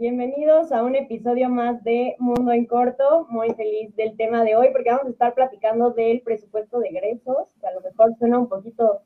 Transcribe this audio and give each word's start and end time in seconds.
Bienvenidos 0.00 0.70
a 0.70 0.84
un 0.84 0.94
episodio 0.94 1.48
más 1.48 1.82
de 1.82 2.14
Mundo 2.20 2.52
en 2.52 2.66
Corto. 2.66 3.26
Muy 3.30 3.52
feliz 3.54 3.96
del 3.96 4.16
tema 4.16 4.44
de 4.44 4.54
hoy 4.54 4.68
porque 4.70 4.90
vamos 4.90 5.06
a 5.06 5.10
estar 5.10 5.34
platicando 5.34 5.90
del 5.90 6.20
presupuesto 6.20 6.78
de 6.78 6.90
egresos, 6.90 7.52
que 7.60 7.66
a 7.66 7.72
lo 7.72 7.80
mejor 7.80 8.14
suena 8.16 8.38
un 8.38 8.48
poquito 8.48 9.00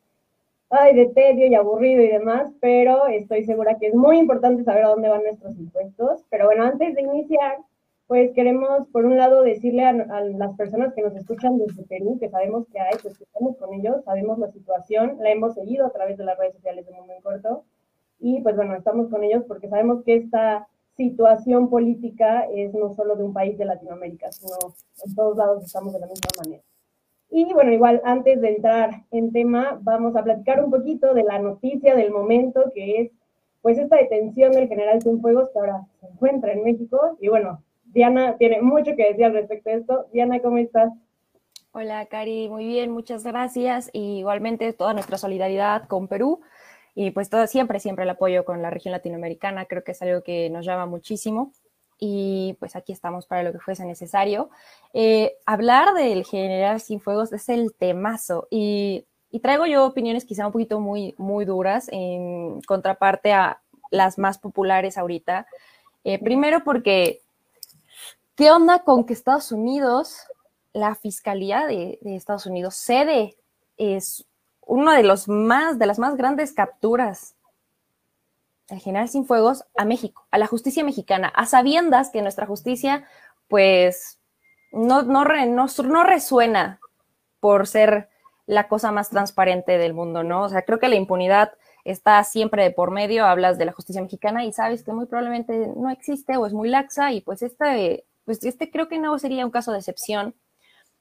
ay, 0.68 0.94
de 0.94 1.06
tedio 1.06 1.46
y 1.46 1.54
aburrido 1.54 2.02
y 2.02 2.08
demás, 2.08 2.52
pero 2.60 3.06
estoy 3.06 3.42
segura 3.44 3.78
que 3.78 3.86
es 3.86 3.94
muy 3.94 4.18
importante 4.18 4.64
saber 4.64 4.84
a 4.84 4.90
dónde 4.90 5.08
van 5.08 5.22
nuestros 5.22 5.56
impuestos. 5.56 6.26
Pero 6.28 6.44
bueno, 6.44 6.64
antes 6.64 6.94
de 6.94 7.00
iniciar, 7.00 7.56
pues 8.06 8.30
queremos, 8.34 8.86
por 8.88 9.06
un 9.06 9.16
lado, 9.16 9.42
decirle 9.42 9.86
a, 9.86 9.94
las 9.94 10.54
personas 10.56 10.92
que 10.92 11.00
nos 11.00 11.16
escuchan 11.16 11.56
desde 11.56 11.84
Perú, 11.84 12.18
que 12.20 12.28
sabemos 12.28 12.66
que 12.70 12.80
hay, 12.80 12.98
pues 13.00 13.16
que 13.16 13.24
estamos 13.24 13.56
con 13.56 13.72
ellos, 13.72 14.04
sabemos 14.04 14.38
la 14.38 14.52
situación, 14.52 15.16
la 15.20 15.30
hemos 15.30 15.54
seguido 15.54 15.86
a 15.86 15.90
través 15.90 16.18
de 16.18 16.24
las 16.24 16.36
redes 16.36 16.52
sociales 16.52 16.84
de 16.84 16.92
Mundo 16.92 17.14
en 17.14 17.22
Corto, 17.22 17.64
y 18.18 18.42
pues 18.42 18.56
bueno, 18.56 18.76
estamos 18.76 19.08
con 19.08 19.24
ellos 19.24 19.42
porque 19.48 19.68
sabemos 19.68 20.04
que 20.04 20.16
esta 20.16 20.68
situación 21.02 21.68
política 21.68 22.46
es 22.52 22.72
no 22.74 22.94
solo 22.94 23.16
de 23.16 23.24
un 23.24 23.32
país 23.32 23.58
de 23.58 23.64
Latinoamérica, 23.64 24.30
sino 24.30 24.54
en 25.04 25.14
todos 25.14 25.36
lados 25.36 25.64
estamos 25.64 25.92
de 25.92 26.00
la 26.00 26.06
misma 26.06 26.30
manera. 26.38 26.62
Y 27.30 27.52
bueno, 27.52 27.72
igual 27.72 28.00
antes 28.04 28.40
de 28.40 28.56
entrar 28.56 29.04
en 29.10 29.32
tema, 29.32 29.78
vamos 29.82 30.14
a 30.16 30.22
platicar 30.22 30.62
un 30.62 30.70
poquito 30.70 31.14
de 31.14 31.24
la 31.24 31.38
noticia 31.38 31.94
del 31.96 32.10
momento, 32.10 32.70
que 32.74 33.00
es 33.00 33.10
pues 33.62 33.78
esta 33.78 33.96
detención 33.96 34.52
del 34.52 34.68
general 34.68 35.00
Cienfuegos 35.00 35.50
que 35.50 35.58
ahora 35.58 35.86
se 36.00 36.06
encuentra 36.06 36.52
en 36.52 36.62
México. 36.62 37.16
Y 37.20 37.28
bueno, 37.28 37.62
Diana 37.86 38.36
tiene 38.36 38.60
mucho 38.60 38.94
que 38.96 39.08
decir 39.08 39.24
al 39.24 39.32
respecto 39.32 39.70
de 39.70 39.76
esto. 39.76 40.06
Diana, 40.12 40.40
¿cómo 40.40 40.58
estás? 40.58 40.92
Hola, 41.72 42.04
Cari, 42.06 42.48
muy 42.50 42.66
bien, 42.66 42.90
muchas 42.90 43.24
gracias. 43.24 43.88
Y 43.92 44.18
igualmente 44.18 44.72
toda 44.72 44.92
nuestra 44.92 45.16
solidaridad 45.16 45.86
con 45.88 46.08
Perú 46.08 46.40
y 46.94 47.10
pues 47.10 47.30
todo, 47.30 47.46
siempre, 47.46 47.80
siempre 47.80 48.04
el 48.04 48.10
apoyo 48.10 48.44
con 48.44 48.60
la 48.62 48.70
región 48.70 48.92
latinoamericana. 48.92 49.64
Creo 49.64 49.82
que 49.82 49.92
es 49.92 50.02
algo 50.02 50.22
que 50.22 50.50
nos 50.50 50.66
llama 50.66 50.86
muchísimo 50.86 51.52
y 51.98 52.56
pues 52.58 52.76
aquí 52.76 52.92
estamos 52.92 53.26
para 53.26 53.42
lo 53.42 53.52
que 53.52 53.60
fuese 53.60 53.84
necesario. 53.86 54.50
Eh, 54.92 55.36
hablar 55.46 55.94
del 55.94 56.24
general 56.24 56.80
sin 56.80 57.00
fuegos 57.00 57.32
es 57.32 57.48
el 57.48 57.74
temazo 57.74 58.48
y, 58.50 59.06
traigo 59.40 59.64
yo 59.64 59.86
opiniones 59.86 60.26
quizá 60.26 60.46
un 60.46 60.52
poquito 60.52 60.78
muy, 60.78 61.14
muy 61.16 61.46
duras 61.46 61.88
en 61.90 62.60
contraparte 62.62 63.32
a 63.32 63.62
las 63.90 64.18
más 64.18 64.38
populares 64.38 64.98
ahorita. 64.98 65.46
Eh, 66.04 66.18
primero 66.18 66.64
porque, 66.64 67.22
¿qué 68.34 68.50
onda 68.50 68.80
con 68.80 69.04
que 69.04 69.14
Estados 69.14 69.50
Unidos, 69.50 70.18
la 70.74 70.94
Fiscalía 70.94 71.66
de, 71.66 71.98
de 72.02 72.16
Estados 72.16 72.44
Unidos, 72.44 72.74
cede 72.74 73.36
es 73.78 74.26
uno 74.66 74.92
de 74.92 75.02
los 75.02 75.28
más, 75.28 75.78
de 75.78 75.86
las 75.86 75.98
más 75.98 76.16
grandes 76.16 76.52
capturas 76.52 77.34
el 78.72 78.80
general 78.80 79.08
fuegos 79.26 79.64
a 79.76 79.84
México, 79.84 80.26
a 80.30 80.38
la 80.38 80.46
justicia 80.46 80.82
mexicana, 80.84 81.28
a 81.28 81.46
sabiendas 81.46 82.10
que 82.10 82.22
nuestra 82.22 82.46
justicia, 82.46 83.04
pues, 83.48 84.18
no, 84.72 85.02
no, 85.02 85.24
no, 85.24 86.04
resuena 86.04 86.80
por 87.40 87.66
ser 87.66 88.08
la 88.46 88.68
cosa 88.68 88.90
más 88.90 89.10
transparente 89.10 89.78
del 89.78 89.94
mundo, 89.94 90.24
¿no? 90.24 90.44
O 90.44 90.48
sea, 90.48 90.62
creo 90.62 90.78
que 90.78 90.88
la 90.88 90.96
impunidad 90.96 91.52
está 91.84 92.22
siempre 92.24 92.62
de 92.62 92.70
por 92.70 92.90
medio, 92.90 93.26
hablas 93.26 93.58
de 93.58 93.66
la 93.66 93.72
justicia 93.72 94.00
mexicana 94.00 94.44
y 94.44 94.52
sabes 94.52 94.82
que 94.82 94.92
muy 94.92 95.06
probablemente 95.06 95.72
no 95.76 95.90
existe 95.90 96.36
o 96.36 96.46
es 96.46 96.52
muy 96.52 96.68
laxa 96.68 97.12
y 97.12 97.20
pues 97.20 97.42
este, 97.42 98.04
pues 98.24 98.42
este 98.44 98.70
creo 98.70 98.88
que 98.88 98.98
no 98.98 99.18
sería 99.18 99.44
un 99.44 99.50
caso 99.50 99.72
de 99.72 99.78
excepción. 99.78 100.34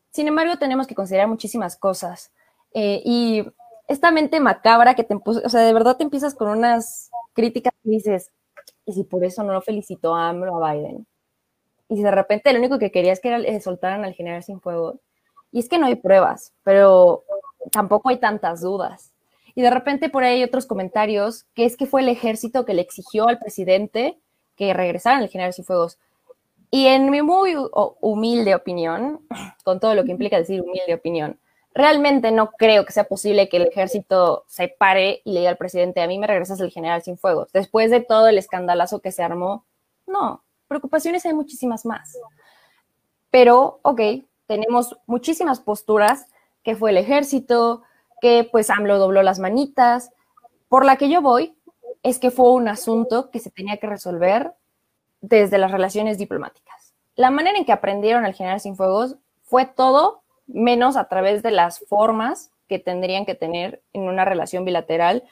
Sin 0.10 0.28
embargo, 0.28 0.58
tenemos 0.58 0.88
que 0.88 0.96
considerar 0.96 1.28
muchísimas 1.28 1.78
cosas. 1.78 2.32
Eh, 2.74 3.02
y 3.06 3.46
esta 3.88 4.12
mente 4.12 4.40
macabra 4.40 4.96
que 4.96 5.04
te, 5.04 5.16
o 5.16 5.50
sea, 5.50 5.62
de 5.62 5.74
verdad 5.74 5.98
te 5.98 6.04
empiezas 6.04 6.36
con 6.36 6.50
unas 6.50 7.10
críticas 7.34 7.74
y 7.84 7.92
dices, 7.92 8.32
¿y 8.86 8.94
si 8.94 9.04
por 9.04 9.24
eso 9.24 9.44
no 9.44 9.54
lo 9.54 9.62
felicitó 9.62 10.16
a 10.16 10.30
AMLO 10.30 10.64
a 10.64 10.74
Biden? 10.74 11.06
Y 11.90 11.98
si 11.98 12.04
de 12.04 12.12
repente 12.12 12.54
lo 12.54 12.60
único 12.60 12.80
que 12.80 12.92
quería 12.92 13.12
es 13.12 13.20
que 13.20 13.30
era, 13.30 13.60
soltaran 13.60 14.06
al 14.06 14.14
general 14.14 14.44
sin 14.44 14.62
fuego. 14.62 15.00
Y 15.52 15.60
es 15.60 15.68
que 15.68 15.78
no 15.78 15.88
hay 15.88 15.96
pruebas, 15.96 16.54
pero 16.64 17.26
tampoco 17.72 18.10
hay 18.10 18.18
tantas 18.18 18.62
dudas. 18.62 19.12
Y 19.56 19.62
de 19.62 19.70
repente 19.70 20.10
por 20.10 20.24
ahí 20.24 20.38
hay 20.38 20.44
otros 20.44 20.66
comentarios, 20.66 21.44
que 21.54 21.66
es 21.66 21.76
que 21.76 21.86
fue 21.86 22.02
el 22.02 22.08
ejército 22.10 22.66
que 22.66 22.74
le 22.74 22.82
exigió 22.82 23.28
al 23.28 23.40
presidente 23.40 24.18
que 24.56 24.74
regresaran 24.74 25.22
al 25.22 25.30
general 25.30 25.54
sin 25.54 25.66
fuegos. 25.66 26.00
Y 26.70 26.86
en 26.88 27.10
mi 27.10 27.22
muy 27.22 27.56
humilde 28.00 28.56
opinión, 28.56 29.28
con 29.66 29.82
todo 29.82 29.94
lo 29.94 30.06
que 30.06 30.12
implica 30.12 30.38
decir 30.38 30.62
humilde 30.62 30.94
opinión, 30.94 31.38
realmente 31.74 32.32
no 32.32 32.52
creo 32.52 32.86
que 32.86 32.94
sea 32.94 33.06
posible 33.06 33.50
que 33.50 33.58
el 33.58 33.68
ejército 33.68 34.44
se 34.48 34.68
pare 34.68 35.22
y 35.24 35.34
le 35.34 35.40
diga 35.40 35.52
al 35.52 35.58
presidente, 35.58 36.02
a 36.02 36.08
mí 36.08 36.20
me 36.20 36.28
regresas 36.28 36.60
el 36.60 36.72
general 36.72 37.02
sin 37.02 37.18
fuegos. 37.18 37.52
Después 37.54 37.92
de 37.92 38.02
todo 38.02 38.28
el 38.28 38.38
escandalazo 38.38 39.00
que 39.00 39.12
se 39.12 39.24
armó, 39.24 39.66
no, 40.06 40.44
preocupaciones 40.68 41.26
hay 41.26 41.34
muchísimas 41.34 41.86
más. 41.86 42.18
Pero, 43.30 43.80
ok, 43.84 44.02
tenemos 44.48 44.98
muchísimas 45.06 45.62
posturas, 45.62 46.28
que 46.64 46.76
fue 46.76 46.92
el 46.92 46.98
ejército, 46.98 47.84
que 48.22 48.48
pues 48.52 48.70
AMLO 48.70 49.00
dobló 49.00 49.24
las 49.24 49.40
manitas. 49.40 50.12
Por 50.68 50.86
la 50.86 50.98
que 50.98 51.10
yo 51.10 51.22
voy 51.22 51.56
es 52.04 52.20
que 52.20 52.32
fue 52.32 52.52
un 52.52 52.68
asunto 52.68 53.32
que 53.32 53.40
se 53.40 53.50
tenía 53.50 53.78
que 53.78 53.88
resolver 53.88 54.54
desde 55.22 55.58
las 55.58 55.72
relaciones 55.72 56.18
diplomáticas. 56.18 56.94
La 57.16 57.32
manera 57.32 57.58
en 57.58 57.66
que 57.66 57.72
aprendieron 57.72 58.26
al 58.26 58.34
general 58.34 58.60
sin 58.60 58.76
fuegos 58.76 59.16
fue 59.44 59.66
todo 59.66 60.21
menos 60.54 60.98
a 60.98 61.08
través 61.08 61.44
de 61.44 61.52
las 61.52 61.80
formas 61.88 62.52
que 62.68 62.80
tendrían 62.80 63.26
que 63.26 63.36
tener 63.36 63.84
en 63.94 64.04
una 64.04 64.26
relación 64.26 64.66
bilateral 64.66 65.24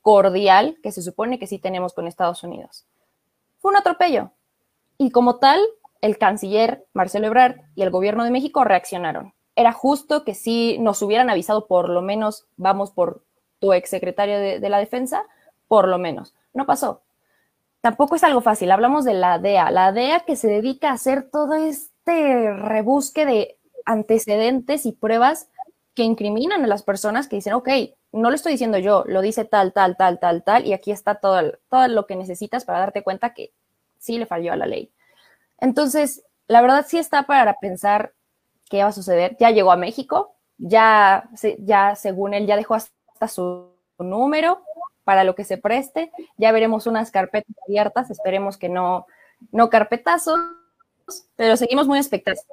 cordial 0.00 0.78
que 0.82 0.92
se 0.92 1.02
supone 1.02 1.38
que 1.38 1.46
sí 1.46 1.58
tenemos 1.58 1.92
con 1.92 2.06
Estados 2.06 2.42
Unidos. 2.42 2.86
Fue 3.58 3.70
un 3.70 3.76
atropello. 3.76 4.30
Y 4.98 5.10
como 5.10 5.36
tal, 5.36 5.60
el 6.00 6.16
canciller 6.16 6.86
Marcelo 6.94 7.26
Ebrard 7.26 7.56
y 7.74 7.82
el 7.82 7.90
gobierno 7.90 8.24
de 8.24 8.30
México 8.30 8.64
reaccionaron. 8.64 9.34
Era 9.56 9.72
justo 9.72 10.24
que 10.24 10.34
sí 10.34 10.78
nos 10.80 11.02
hubieran 11.02 11.28
avisado, 11.28 11.66
por 11.66 11.88
lo 11.88 12.02
menos, 12.02 12.46
vamos 12.56 12.92
por 12.92 13.24
tu 13.58 13.72
exsecretario 13.72 14.38
de, 14.38 14.60
de 14.60 14.68
la 14.68 14.78
defensa, 14.78 15.24
por 15.68 15.88
lo 15.88 15.98
menos. 15.98 16.34
No 16.54 16.66
pasó. 16.66 17.02
Tampoco 17.80 18.16
es 18.16 18.24
algo 18.24 18.40
fácil. 18.40 18.70
Hablamos 18.70 19.04
de 19.04 19.14
la 19.14 19.38
DEA, 19.38 19.70
la 19.70 19.92
DEA 19.92 20.20
que 20.20 20.36
se 20.36 20.48
dedica 20.48 20.90
a 20.90 20.94
hacer 20.94 21.30
todo 21.30 21.54
este 21.54 22.52
rebusque 22.54 23.26
de 23.26 23.58
antecedentes 23.86 24.84
y 24.84 24.92
pruebas 24.92 25.48
que 25.94 26.02
incriminan 26.02 26.62
a 26.62 26.66
las 26.66 26.82
personas 26.82 27.26
que 27.26 27.36
dicen, 27.36 27.54
ok, 27.54 27.68
no 28.12 28.28
lo 28.28 28.36
estoy 28.36 28.52
diciendo 28.52 28.78
yo, 28.78 29.04
lo 29.06 29.22
dice 29.22 29.44
tal, 29.44 29.72
tal, 29.72 29.96
tal, 29.96 30.18
tal, 30.20 30.44
tal, 30.44 30.66
y 30.66 30.74
aquí 30.74 30.90
está 30.90 31.16
todo, 31.16 31.58
todo 31.70 31.88
lo 31.88 32.06
que 32.06 32.16
necesitas 32.16 32.64
para 32.64 32.80
darte 32.80 33.02
cuenta 33.02 33.32
que 33.32 33.52
sí 33.98 34.18
le 34.18 34.26
falló 34.26 34.52
a 34.52 34.56
la 34.56 34.66
ley. 34.66 34.92
Entonces, 35.58 36.22
la 36.48 36.60
verdad 36.60 36.84
sí 36.86 36.98
está 36.98 37.22
para 37.22 37.54
pensar 37.54 38.12
qué 38.68 38.82
va 38.82 38.90
a 38.90 38.92
suceder. 38.92 39.36
Ya 39.40 39.50
llegó 39.50 39.72
a 39.72 39.76
México, 39.76 40.34
ya, 40.58 41.28
ya 41.58 41.96
según 41.96 42.34
él, 42.34 42.46
ya 42.46 42.56
dejó 42.56 42.74
hasta 42.74 43.28
su 43.28 43.70
número 43.98 44.62
para 45.04 45.24
lo 45.24 45.34
que 45.34 45.44
se 45.44 45.56
preste, 45.56 46.10
ya 46.36 46.52
veremos 46.52 46.86
unas 46.86 47.10
carpetas 47.10 47.54
abiertas, 47.66 48.10
esperemos 48.10 48.58
que 48.58 48.68
no, 48.68 49.06
no 49.52 49.70
carpetazos, 49.70 50.38
pero 51.36 51.56
seguimos 51.56 51.86
muy 51.86 51.98
expectantes 51.98 52.44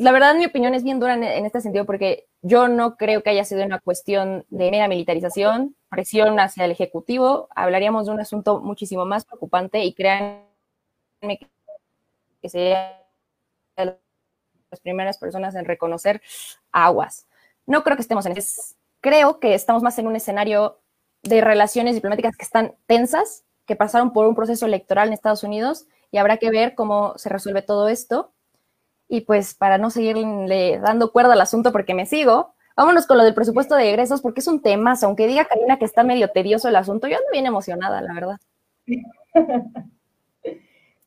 la 0.00 0.12
verdad, 0.12 0.34
mi 0.34 0.46
opinión 0.46 0.72
es 0.72 0.82
bien 0.82 0.98
dura 0.98 1.12
en, 1.12 1.44
este 1.44 1.60
sentido 1.60 1.84
porque 1.84 2.26
yo 2.40 2.68
no 2.68 2.96
creo 2.96 3.22
que 3.22 3.28
haya 3.28 3.44
sido 3.44 3.62
una 3.66 3.80
cuestión 3.80 4.46
de 4.48 4.70
mera 4.70 4.88
militarización, 4.88 5.76
presión 5.90 6.40
hacia 6.40 6.64
el 6.64 6.70
Ejecutivo. 6.70 7.48
Hablaríamos 7.54 8.06
de 8.06 8.12
un 8.12 8.20
asunto 8.20 8.60
muchísimo 8.60 9.04
más 9.04 9.26
preocupante 9.26 9.84
y 9.84 9.92
créanme 9.92 10.46
que 12.40 12.48
sería 12.48 13.04
las 13.76 14.80
primeras 14.82 15.18
personas 15.18 15.54
en 15.54 15.66
reconocer 15.66 16.22
aguas. 16.72 17.26
No 17.66 17.84
creo 17.84 17.96
que 17.96 18.02
estemos 18.02 18.24
en 18.24 18.38
eso. 18.38 18.74
Creo 19.02 19.38
que 19.38 19.52
estamos 19.52 19.82
más 19.82 19.98
en 19.98 20.06
un 20.06 20.16
escenario 20.16 20.80
de 21.22 21.42
relaciones 21.42 21.94
diplomáticas 21.94 22.38
que 22.38 22.44
están 22.44 22.74
tensas, 22.86 23.44
que 23.66 23.76
pasaron 23.76 24.14
por 24.14 24.26
un 24.26 24.34
proceso 24.34 24.64
electoral 24.64 25.08
en 25.08 25.12
Estados 25.12 25.44
Unidos 25.44 25.84
y 26.10 26.16
habrá 26.16 26.38
que 26.38 26.48
ver 26.48 26.74
cómo 26.74 27.12
se 27.18 27.28
resuelve 27.28 27.60
todo 27.60 27.90
esto 27.90 28.32
y 29.10 29.22
pues 29.22 29.54
para 29.54 29.76
no 29.76 29.90
seguirle 29.90 30.78
dando 30.78 31.10
cuerda 31.10 31.32
al 31.32 31.40
asunto 31.40 31.72
porque 31.72 31.94
me 31.94 32.06
sigo, 32.06 32.54
vámonos 32.76 33.06
con 33.08 33.18
lo 33.18 33.24
del 33.24 33.34
presupuesto 33.34 33.74
de 33.74 33.90
egresos 33.90 34.22
porque 34.22 34.38
es 34.38 34.46
un 34.46 34.62
tema, 34.62 34.94
aunque 35.02 35.26
diga 35.26 35.46
Karina 35.46 35.78
que 35.78 35.84
está 35.84 36.04
medio 36.04 36.28
tedioso 36.28 36.68
el 36.68 36.76
asunto, 36.76 37.08
yo 37.08 37.16
ando 37.16 37.28
bien 37.32 37.44
emocionada, 37.44 38.00
la 38.00 38.14
verdad. 38.14 38.36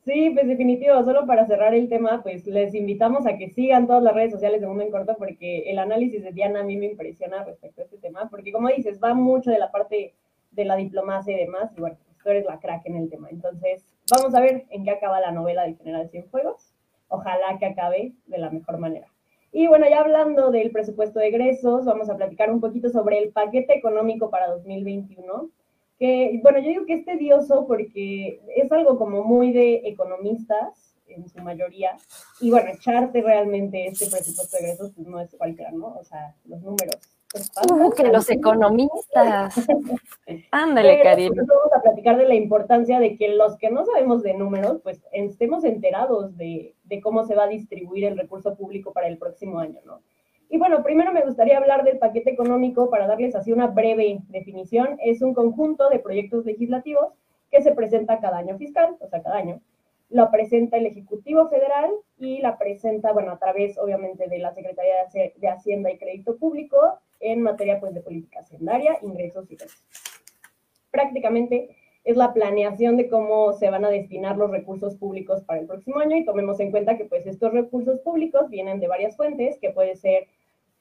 Sí, 0.05 0.31
pues 0.33 0.49
definitivo, 0.49 1.01
solo 1.05 1.25
para 1.25 1.47
cerrar 1.47 1.73
el 1.73 1.87
tema, 1.87 2.21
pues 2.23 2.45
les 2.45 2.75
invitamos 2.75 3.25
a 3.25 3.37
que 3.37 3.51
sigan 3.51 3.87
todas 3.87 4.03
las 4.03 4.13
redes 4.13 4.33
sociales 4.33 4.59
de 4.59 4.67
Mundo 4.67 4.83
en 4.83 4.91
Corto 4.91 5.15
porque 5.17 5.71
el 5.71 5.79
análisis 5.79 6.21
de 6.21 6.33
Diana 6.33 6.59
a 6.59 6.63
mí 6.63 6.75
me 6.75 6.87
impresiona 6.87 7.45
respecto 7.45 7.79
a 7.79 7.85
este 7.85 7.97
tema, 7.99 8.29
porque 8.29 8.51
como 8.51 8.67
dices, 8.67 8.99
va 9.01 9.13
mucho 9.13 9.49
de 9.49 9.59
la 9.59 9.71
parte 9.71 10.13
de 10.51 10.65
la 10.65 10.75
diplomacia 10.75 11.33
y 11.33 11.45
demás, 11.45 11.71
y 11.77 11.79
bueno, 11.79 11.95
pues 12.03 12.17
tú 12.17 12.29
eres 12.29 12.43
la 12.43 12.59
crack 12.59 12.85
en 12.85 12.97
el 12.97 13.09
tema. 13.09 13.29
Entonces, 13.31 13.85
vamos 14.11 14.35
a 14.35 14.41
ver 14.41 14.65
en 14.71 14.83
qué 14.83 14.91
acaba 14.91 15.21
la 15.21 15.31
novela 15.31 15.63
del 15.63 15.77
General 15.77 16.09
Cienfuegos. 16.09 16.72
Ojalá 17.13 17.57
que 17.59 17.67
acabe 17.67 18.13
de 18.27 18.37
la 18.37 18.49
mejor 18.49 18.77
manera. 18.79 19.07
Y 19.51 19.67
bueno, 19.67 19.85
ya 19.87 19.99
hablando 19.99 20.49
del 20.49 20.71
presupuesto 20.71 21.19
de 21.19 21.27
egresos, 21.27 21.85
vamos 21.85 22.09
a 22.09 22.17
platicar 22.17 22.51
un 22.51 22.59
poquito 22.59 22.89
sobre 22.89 23.19
el 23.19 23.29
paquete 23.29 23.77
económico 23.77 24.29
para 24.31 24.47
2021 24.47 25.49
que, 25.99 26.39
bueno, 26.41 26.59
yo 26.59 26.69
digo 26.69 26.85
que 26.85 26.95
es 26.95 27.05
tedioso 27.05 27.65
porque 27.67 28.41
es 28.55 28.71
algo 28.71 28.97
como 28.97 29.23
muy 29.23 29.53
de 29.53 29.83
economistas 29.85 30.95
en 31.07 31.29
su 31.29 31.39
mayoría, 31.41 31.95
y 32.41 32.49
bueno, 32.49 32.71
echarte 32.71 33.21
realmente 33.21 33.85
este 33.85 34.07
presupuesto 34.07 34.57
de 34.57 34.63
egresos 34.63 34.91
pues 34.95 35.07
no 35.07 35.19
es 35.19 35.35
cualquiera, 35.37 35.71
¿no? 35.71 35.95
O 35.99 36.03
sea, 36.03 36.33
los 36.45 36.61
números. 36.61 36.97
Uh, 37.69 37.91
que 37.91 38.03
los 38.03 38.29
economistas. 38.29 39.55
Ándale, 40.51 41.01
Karina. 41.01 41.43
Vamos 41.47 41.73
a 41.75 41.81
platicar 41.81 42.17
de 42.17 42.27
la 42.27 42.35
importancia 42.35 42.99
de 42.99 43.17
que 43.17 43.29
los 43.29 43.57
que 43.57 43.71
no 43.71 43.85
sabemos 43.85 44.23
de 44.23 44.33
números, 44.33 44.81
pues 44.83 45.01
estemos 45.11 45.63
enterados 45.63 46.35
de, 46.37 46.75
de 46.93 47.01
cómo 47.01 47.25
se 47.25 47.35
va 47.35 47.45
a 47.45 47.47
distribuir 47.47 48.05
el 48.05 48.17
recurso 48.17 48.55
público 48.55 48.93
para 48.93 49.07
el 49.07 49.17
próximo 49.17 49.59
año, 49.59 49.79
¿no? 49.83 50.01
Y 50.49 50.59
bueno, 50.59 50.83
primero 50.83 51.11
me 51.11 51.25
gustaría 51.25 51.57
hablar 51.57 51.83
del 51.83 51.97
paquete 51.97 52.29
económico 52.29 52.91
para 52.91 53.07
darles 53.07 53.35
así 53.35 53.51
una 53.51 53.65
breve 53.65 54.19
definición. 54.29 54.99
Es 55.03 55.23
un 55.23 55.33
conjunto 55.33 55.89
de 55.89 55.97
proyectos 55.97 56.45
legislativos 56.45 57.13
que 57.49 57.63
se 57.63 57.71
presenta 57.71 58.19
cada 58.19 58.37
año 58.37 58.55
fiscal, 58.57 58.95
o 58.99 59.07
sea, 59.07 59.23
cada 59.23 59.37
año. 59.37 59.61
Lo 60.11 60.29
presenta 60.29 60.77
el 60.77 60.85
Ejecutivo 60.85 61.49
Federal 61.49 61.89
y 62.19 62.39
la 62.39 62.59
presenta, 62.59 63.11
bueno, 63.13 63.31
a 63.31 63.39
través, 63.39 63.79
obviamente, 63.79 64.27
de 64.27 64.37
la 64.37 64.53
Secretaría 64.53 64.93
de 65.35 65.47
Hacienda 65.47 65.89
y 65.89 65.97
Crédito 65.97 66.37
Público 66.37 66.99
en 67.19 67.41
materia, 67.41 67.79
pues, 67.79 67.95
de 67.95 68.01
política 68.01 68.41
hacendaria, 68.41 68.99
ingresos 69.01 69.49
y 69.49 69.55
gastos. 69.55 69.83
Prácticamente 70.91 71.75
es 72.03 72.17
la 72.17 72.33
planeación 72.33 72.97
de 72.97 73.07
cómo 73.07 73.53
se 73.53 73.69
van 73.69 73.85
a 73.85 73.89
destinar 73.89 74.37
los 74.37 74.51
recursos 74.51 74.95
públicos 74.97 75.43
para 75.43 75.61
el 75.61 75.67
próximo 75.67 75.99
año 75.99 76.17
y 76.17 76.25
tomemos 76.25 76.59
en 76.59 76.71
cuenta 76.71 76.97
que, 76.97 77.05
pues, 77.05 77.25
estos 77.25 77.53
recursos 77.53 77.99
públicos 78.01 78.49
vienen 78.49 78.79
de 78.79 78.87
varias 78.87 79.15
fuentes, 79.15 79.57
que 79.59 79.69
puede 79.69 79.95
ser 79.95 80.27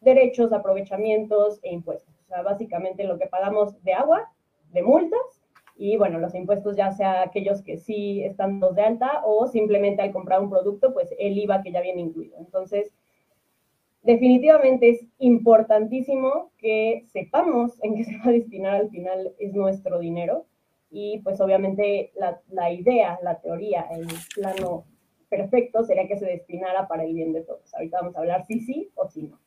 derechos, 0.00 0.52
aprovechamientos 0.52 1.60
e 1.62 1.72
impuestos. 1.72 2.12
O 2.24 2.26
sea, 2.26 2.42
básicamente 2.42 3.04
lo 3.04 3.19
que 3.19 3.26
pagamos 3.26 3.80
de 3.84 3.92
agua, 3.92 4.32
de 4.72 4.82
multas, 4.82 5.20
y 5.76 5.96
bueno, 5.96 6.19
los 6.19 6.34
impuestos 6.34 6.76
ya 6.76 6.90
sea 6.92 7.22
aquellos 7.22 7.62
que 7.62 7.76
sí 7.78 8.22
están 8.24 8.60
dos 8.60 8.74
de 8.74 8.82
alta 8.82 9.22
o 9.24 9.46
simplemente 9.46 10.02
al 10.02 10.12
comprar 10.12 10.40
un 10.40 10.50
producto, 10.50 10.92
pues 10.92 11.14
el 11.19 11.38
IVA 11.38 11.62
que 11.62 11.72
ya 11.72 11.80
viene 11.80 12.02
incluido. 12.02 12.36
Entonces, 12.38 12.92
definitivamente 14.02 14.90
es 14.90 15.06
importantísimo 15.19 16.50
que 16.58 17.04
sepamos 17.12 17.82
en 17.82 17.94
qué 17.94 18.04
se 18.04 18.19
va 18.19 18.26
a 18.26 18.32
destinar 18.32 18.74
al 18.74 18.90
final 18.90 19.34
es 19.38 19.54
nuestro 19.54 20.00
dinero 20.00 20.46
y 20.92 21.18
pues 21.20 21.40
obviamente 21.40 22.12
la, 22.16 22.40
la 22.50 22.70
idea, 22.70 23.18
la 23.22 23.40
teoría, 23.40 23.86
el 23.90 24.06
plano 24.34 24.84
perfecto 25.30 25.82
sería 25.82 26.06
que 26.06 26.18
se 26.18 26.26
destinara 26.26 26.86
para 26.86 27.04
el 27.04 27.14
bien 27.14 27.32
de 27.32 27.40
todos. 27.40 27.74
Ahorita 27.74 28.00
vamos 28.00 28.14
a 28.14 28.18
hablar 28.18 28.44
si 28.44 28.60
sí 28.60 28.90
o 28.94 29.08
si 29.08 29.22
no. 29.22 29.40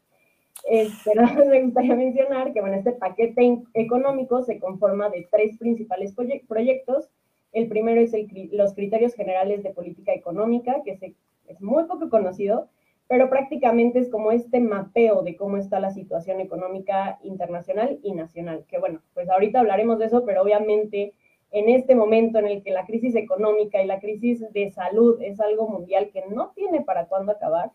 Pero 1.05 1.21
me 1.45 1.61
gustaría 1.61 1.95
mencionar 1.95 2.51
que 2.51 2.61
bueno, 2.61 2.77
este 2.77 2.93
paquete 2.93 3.61
económico 3.75 4.41
se 4.41 4.59
conforma 4.59 5.09
de 5.09 5.27
tres 5.31 5.57
principales 5.57 6.15
proyectos. 6.47 7.09
El 7.51 7.67
primero 7.67 8.01
es 8.01 8.13
los 8.51 8.73
criterios 8.73 9.13
generales 9.13 9.61
de 9.61 9.69
política 9.69 10.13
económica, 10.13 10.81
que 10.83 11.15
es 11.47 11.61
muy 11.61 11.83
poco 11.83 12.09
conocido, 12.09 12.69
pero 13.07 13.29
prácticamente 13.29 13.99
es 13.99 14.09
como 14.09 14.31
este 14.31 14.59
mapeo 14.59 15.21
de 15.21 15.35
cómo 15.35 15.57
está 15.57 15.79
la 15.79 15.91
situación 15.91 16.41
económica 16.41 17.19
internacional 17.21 17.99
y 18.01 18.13
nacional. 18.13 18.65
Que 18.67 18.79
bueno, 18.79 19.01
pues 19.13 19.29
ahorita 19.29 19.59
hablaremos 19.59 19.99
de 19.99 20.05
eso, 20.05 20.25
pero 20.25 20.41
obviamente 20.41 21.13
en 21.55 21.69
este 21.69 21.95
momento 21.95 22.37
en 22.37 22.47
el 22.47 22.63
que 22.63 22.71
la 22.71 22.85
crisis 22.85 23.15
económica 23.15 23.81
y 23.81 23.87
la 23.87 24.01
crisis 24.01 24.43
de 24.51 24.71
salud 24.71 25.21
es 25.21 25.39
algo 25.39 25.69
mundial 25.69 26.09
que 26.11 26.25
no 26.29 26.51
tiene 26.53 26.81
para 26.81 27.05
cuándo 27.05 27.31
acabar, 27.31 27.71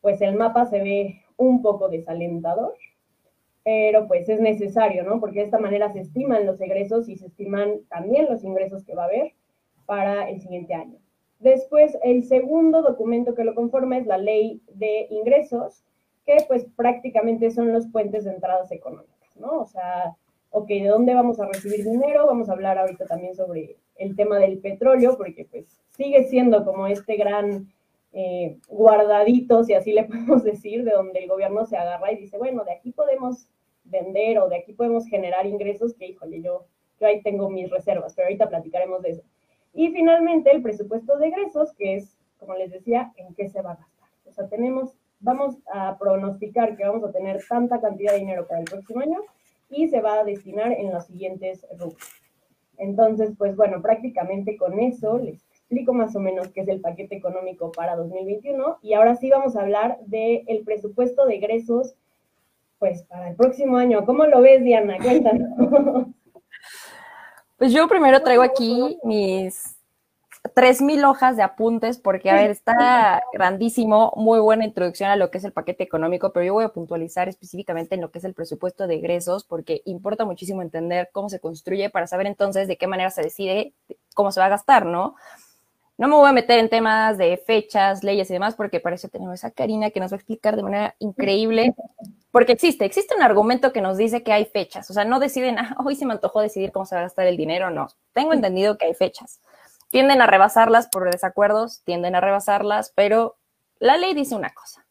pues 0.00 0.20
el 0.22 0.36
mapa 0.36 0.66
se 0.66 0.80
ve 0.80 1.22
un 1.36 1.60
poco 1.60 1.88
desalentador, 1.88 2.74
pero 3.64 4.06
pues 4.06 4.28
es 4.28 4.38
necesario, 4.38 5.02
¿no? 5.02 5.18
Porque 5.18 5.40
de 5.40 5.46
esta 5.46 5.58
manera 5.58 5.92
se 5.92 6.02
estiman 6.02 6.46
los 6.46 6.60
egresos 6.60 7.08
y 7.08 7.16
se 7.16 7.26
estiman 7.26 7.80
también 7.88 8.26
los 8.30 8.44
ingresos 8.44 8.84
que 8.84 8.94
va 8.94 9.02
a 9.02 9.06
haber 9.06 9.32
para 9.86 10.30
el 10.30 10.40
siguiente 10.40 10.74
año. 10.74 10.98
Después, 11.40 11.98
el 12.04 12.22
segundo 12.22 12.80
documento 12.82 13.34
que 13.34 13.42
lo 13.42 13.56
conforma 13.56 13.98
es 13.98 14.06
la 14.06 14.18
ley 14.18 14.62
de 14.72 15.08
ingresos, 15.10 15.82
que 16.24 16.36
pues 16.46 16.64
prácticamente 16.76 17.50
son 17.50 17.72
los 17.72 17.88
puentes 17.88 18.22
de 18.22 18.30
entradas 18.30 18.70
económicas, 18.70 19.34
¿no? 19.34 19.62
O 19.62 19.66
sea, 19.66 20.16
ok, 20.56 20.68
¿de 20.68 20.88
dónde 20.88 21.12
vamos 21.12 21.38
a 21.38 21.46
recibir 21.46 21.84
dinero? 21.84 22.24
Vamos 22.24 22.48
a 22.48 22.52
hablar 22.52 22.78
ahorita 22.78 23.04
también 23.04 23.34
sobre 23.34 23.76
el 23.96 24.16
tema 24.16 24.38
del 24.38 24.58
petróleo, 24.58 25.14
porque 25.18 25.46
pues 25.50 25.66
sigue 25.90 26.24
siendo 26.24 26.64
como 26.64 26.86
este 26.86 27.16
gran 27.16 27.70
eh, 28.14 28.56
guardaditos, 28.66 29.68
y 29.68 29.74
así 29.74 29.92
le 29.92 30.04
podemos 30.08 30.44
decir, 30.44 30.82
de 30.84 30.92
donde 30.92 31.18
el 31.18 31.28
gobierno 31.28 31.66
se 31.66 31.76
agarra 31.76 32.10
y 32.10 32.16
dice, 32.16 32.38
bueno, 32.38 32.64
de 32.64 32.72
aquí 32.72 32.90
podemos 32.90 33.50
vender 33.84 34.38
o 34.38 34.48
de 34.48 34.56
aquí 34.56 34.72
podemos 34.72 35.06
generar 35.06 35.44
ingresos 35.44 35.92
que, 35.92 36.06
híjole, 36.06 36.40
yo, 36.40 36.64
yo 37.00 37.06
ahí 37.06 37.20
tengo 37.20 37.50
mis 37.50 37.68
reservas, 37.68 38.14
pero 38.14 38.28
ahorita 38.28 38.48
platicaremos 38.48 39.02
de 39.02 39.10
eso. 39.10 39.22
Y 39.74 39.88
finalmente 39.88 40.50
el 40.50 40.62
presupuesto 40.62 41.18
de 41.18 41.26
egresos, 41.26 41.74
que 41.74 41.96
es, 41.96 42.16
como 42.38 42.54
les 42.54 42.70
decía, 42.70 43.12
en 43.16 43.34
qué 43.34 43.50
se 43.50 43.60
va 43.60 43.72
a 43.72 43.76
gastar. 43.76 44.08
O 44.24 44.32
sea, 44.32 44.48
tenemos, 44.48 44.96
vamos 45.20 45.58
a 45.70 45.98
pronosticar 45.98 46.78
que 46.78 46.84
vamos 46.84 47.04
a 47.04 47.12
tener 47.12 47.44
tanta 47.46 47.78
cantidad 47.78 48.12
de 48.12 48.20
dinero 48.20 48.46
para 48.46 48.60
el 48.60 48.64
próximo 48.64 49.00
año 49.00 49.20
y 49.68 49.88
se 49.88 50.00
va 50.00 50.20
a 50.20 50.24
destinar 50.24 50.72
en 50.72 50.92
los 50.92 51.06
siguientes 51.06 51.66
rubros. 51.78 52.10
Entonces, 52.78 53.32
pues 53.36 53.56
bueno, 53.56 53.80
prácticamente 53.82 54.56
con 54.56 54.78
eso 54.78 55.18
les 55.18 55.42
explico 55.50 55.92
más 55.92 56.14
o 56.14 56.20
menos 56.20 56.48
qué 56.48 56.60
es 56.60 56.68
el 56.68 56.80
paquete 56.80 57.16
económico 57.16 57.72
para 57.72 57.96
2021 57.96 58.78
y 58.82 58.94
ahora 58.94 59.16
sí 59.16 59.30
vamos 59.30 59.56
a 59.56 59.62
hablar 59.62 59.98
del 60.06 60.62
presupuesto 60.64 61.26
de 61.26 61.36
egresos 61.36 61.94
pues 62.78 63.02
para 63.04 63.30
el 63.30 63.36
próximo 63.36 63.78
año. 63.78 64.04
¿Cómo 64.04 64.26
lo 64.26 64.42
ves, 64.42 64.62
Diana? 64.62 64.98
Cuéntanos. 65.02 66.08
Pues 67.56 67.72
yo 67.72 67.88
primero 67.88 68.20
traigo 68.20 68.42
aquí 68.42 68.98
mis 69.02 69.75
3.000 70.54 71.04
hojas 71.08 71.36
de 71.36 71.42
apuntes 71.42 71.98
porque, 71.98 72.30
a 72.30 72.34
ver, 72.34 72.50
está 72.50 73.22
grandísimo, 73.32 74.12
muy 74.16 74.40
buena 74.40 74.64
introducción 74.64 75.10
a 75.10 75.16
lo 75.16 75.30
que 75.30 75.38
es 75.38 75.44
el 75.44 75.52
paquete 75.52 75.84
económico, 75.84 76.32
pero 76.32 76.44
yo 76.44 76.54
voy 76.54 76.64
a 76.64 76.70
puntualizar 76.70 77.28
específicamente 77.28 77.94
en 77.94 78.00
lo 78.00 78.10
que 78.10 78.18
es 78.18 78.24
el 78.24 78.34
presupuesto 78.34 78.86
de 78.86 78.96
egresos 78.96 79.44
porque 79.44 79.82
importa 79.84 80.24
muchísimo 80.24 80.62
entender 80.62 81.10
cómo 81.12 81.28
se 81.28 81.40
construye 81.40 81.90
para 81.90 82.06
saber 82.06 82.26
entonces 82.26 82.68
de 82.68 82.76
qué 82.76 82.86
manera 82.86 83.10
se 83.10 83.22
decide 83.22 83.74
cómo 84.14 84.32
se 84.32 84.40
va 84.40 84.46
a 84.46 84.50
gastar, 84.50 84.86
¿no? 84.86 85.16
No 85.98 86.08
me 86.08 86.14
voy 86.14 86.28
a 86.28 86.32
meter 86.32 86.58
en 86.58 86.68
temas 86.68 87.16
de 87.16 87.38
fechas, 87.38 88.04
leyes 88.04 88.28
y 88.28 88.34
demás, 88.34 88.54
porque 88.54 88.80
para 88.80 88.96
eso 88.96 89.08
tenemos 89.08 89.44
a 89.44 89.50
Karina 89.50 89.90
que 89.90 90.00
nos 90.00 90.12
va 90.12 90.16
a 90.16 90.18
explicar 90.18 90.54
de 90.54 90.62
manera 90.62 90.94
increíble, 90.98 91.74
porque 92.30 92.52
existe, 92.52 92.84
existe 92.84 93.14
un 93.14 93.22
argumento 93.22 93.72
que 93.72 93.80
nos 93.80 93.96
dice 93.96 94.22
que 94.22 94.32
hay 94.32 94.44
fechas, 94.44 94.90
o 94.90 94.92
sea, 94.92 95.06
no 95.06 95.18
deciden, 95.20 95.58
ah, 95.58 95.74
hoy 95.82 95.96
se 95.96 96.04
me 96.04 96.12
antojó 96.12 96.42
decidir 96.42 96.70
cómo 96.70 96.84
se 96.84 96.94
va 96.94 97.00
a 97.00 97.04
gastar 97.04 97.26
el 97.26 97.38
dinero, 97.38 97.70
no, 97.70 97.88
tengo 98.12 98.34
entendido 98.34 98.76
que 98.76 98.84
hay 98.84 98.94
fechas. 98.94 99.40
Tienden 99.90 100.20
a 100.20 100.26
rebasarlas 100.26 100.88
por 100.88 101.10
desacuerdos, 101.10 101.82
tienden 101.84 102.14
a 102.14 102.20
rebasarlas, 102.20 102.92
pero 102.94 103.36
la 103.78 103.96
ley 103.96 104.14
dice 104.14 104.34
una 104.34 104.50
cosa. 104.50 104.86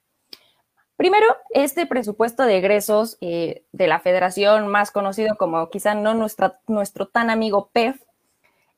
Primero, 0.98 1.26
este 1.50 1.86
presupuesto 1.86 2.44
de 2.44 2.58
egresos 2.58 3.18
eh, 3.20 3.66
de 3.74 3.88
la 3.88 4.00
federación, 4.00 4.68
más 4.68 4.92
conocido 4.92 5.36
como 5.36 5.70
quizá 5.70 5.94
no 5.94 6.14
nuestra, 6.14 6.60
nuestro 6.68 7.08
tan 7.08 7.30
amigo 7.30 7.70
PEF, 7.74 8.02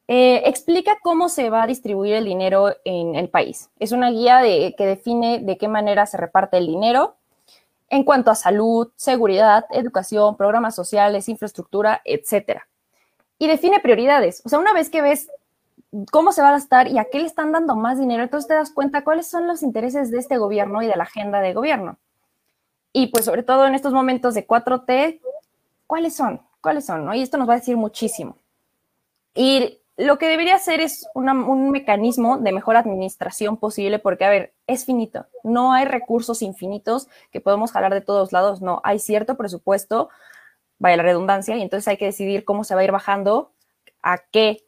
eh, 0.08 0.44
explica 0.46 0.98
cómo 1.04 1.30
se 1.30 1.50
va 1.50 1.64
a 1.64 1.68
distribuir 1.68 2.16
el 2.16 2.26
dinero 2.26 2.76
en 2.86 3.16
el 3.16 3.30
país. 3.30 3.70
Es 3.78 3.92
una 3.92 4.10
guía 4.10 4.42
que 4.42 4.86
define 4.86 5.40
de 5.40 5.58
qué 5.58 5.68
manera 5.68 6.06
se 6.06 6.18
reparte 6.18 6.58
el 6.58 6.68
dinero 6.68 7.18
en 7.90 8.04
cuanto 8.04 8.32
a 8.32 8.36
salud, 8.36 8.90
seguridad, 8.96 9.66
educación, 9.70 10.38
programas 10.38 10.76
sociales, 10.76 11.30
infraestructura, 11.30 12.02
etcétera. 12.04 12.68
Y 13.38 13.48
define 13.48 13.80
prioridades. 13.80 14.42
O 14.46 14.50
sea, 14.50 14.60
una 14.60 14.74
vez 14.74 14.90
que 14.90 15.02
ves 15.02 15.30
cómo 16.12 16.32
se 16.32 16.42
va 16.42 16.50
a 16.50 16.54
gastar 16.54 16.88
y 16.88 16.98
a 16.98 17.06
qué 17.06 17.20
le 17.20 17.26
están 17.26 17.52
dando 17.52 17.76
más 17.76 18.00
dinero, 18.00 18.24
entonces 18.24 18.48
te 18.48 18.54
das 18.54 18.72
cuenta 18.72 19.04
cuáles 19.04 19.28
son 19.28 19.48
los 19.48 19.64
intereses 19.64 20.12
de 20.12 20.20
este 20.20 20.38
gobierno 20.38 20.82
y 20.82 20.88
de 20.88 20.96
la 20.96 21.04
agenda 21.04 21.40
de 21.40 21.54
gobierno. 21.54 21.98
Y 22.94 23.08
pues 23.08 23.26
sobre 23.26 23.44
todo 23.44 23.68
en 23.68 23.76
estos 23.76 23.94
momentos 23.94 24.34
de 24.34 24.48
4T, 24.48 25.22
¿cuáles 25.86 26.16
son? 26.16 26.42
¿Cuáles 26.62 26.86
son? 26.86 27.14
Y 27.14 27.22
esto 27.22 27.38
nos 27.38 27.48
va 27.48 27.54
a 27.54 27.58
decir 27.58 27.78
muchísimo. 27.78 28.38
Y 29.34 29.80
lo 29.98 30.18
que 30.18 30.28
debería 30.28 30.60
ser 30.60 30.80
es 30.82 31.08
un 31.14 31.72
mecanismo 31.72 32.38
de 32.38 32.52
mejor 32.52 32.76
administración 32.76 33.58
posible, 33.58 34.00
porque, 34.00 34.26
a 34.26 34.30
ver, 34.30 34.54
es 34.68 34.86
finito. 34.86 35.26
No 35.44 35.74
hay 35.74 35.86
recursos 35.86 36.42
infinitos 36.42 37.08
que 37.32 37.42
podemos 37.42 37.72
jalar 37.72 37.94
de 37.94 38.02
todos 38.02 38.32
lados. 38.32 38.62
No, 38.62 38.82
hay 38.84 39.00
cierto 39.00 39.38
presupuesto, 39.38 40.10
vaya 40.78 40.98
la 40.98 41.04
redundancia, 41.04 41.56
y 41.56 41.62
entonces 41.62 41.88
hay 41.88 41.98
que 41.98 42.06
decidir 42.06 42.46
cómo 42.46 42.64
se 42.64 42.76
va 42.76 42.82
a 42.82 42.84
ir 42.84 42.92
bajando 42.92 43.54
a 44.04 44.20
qué 44.20 44.67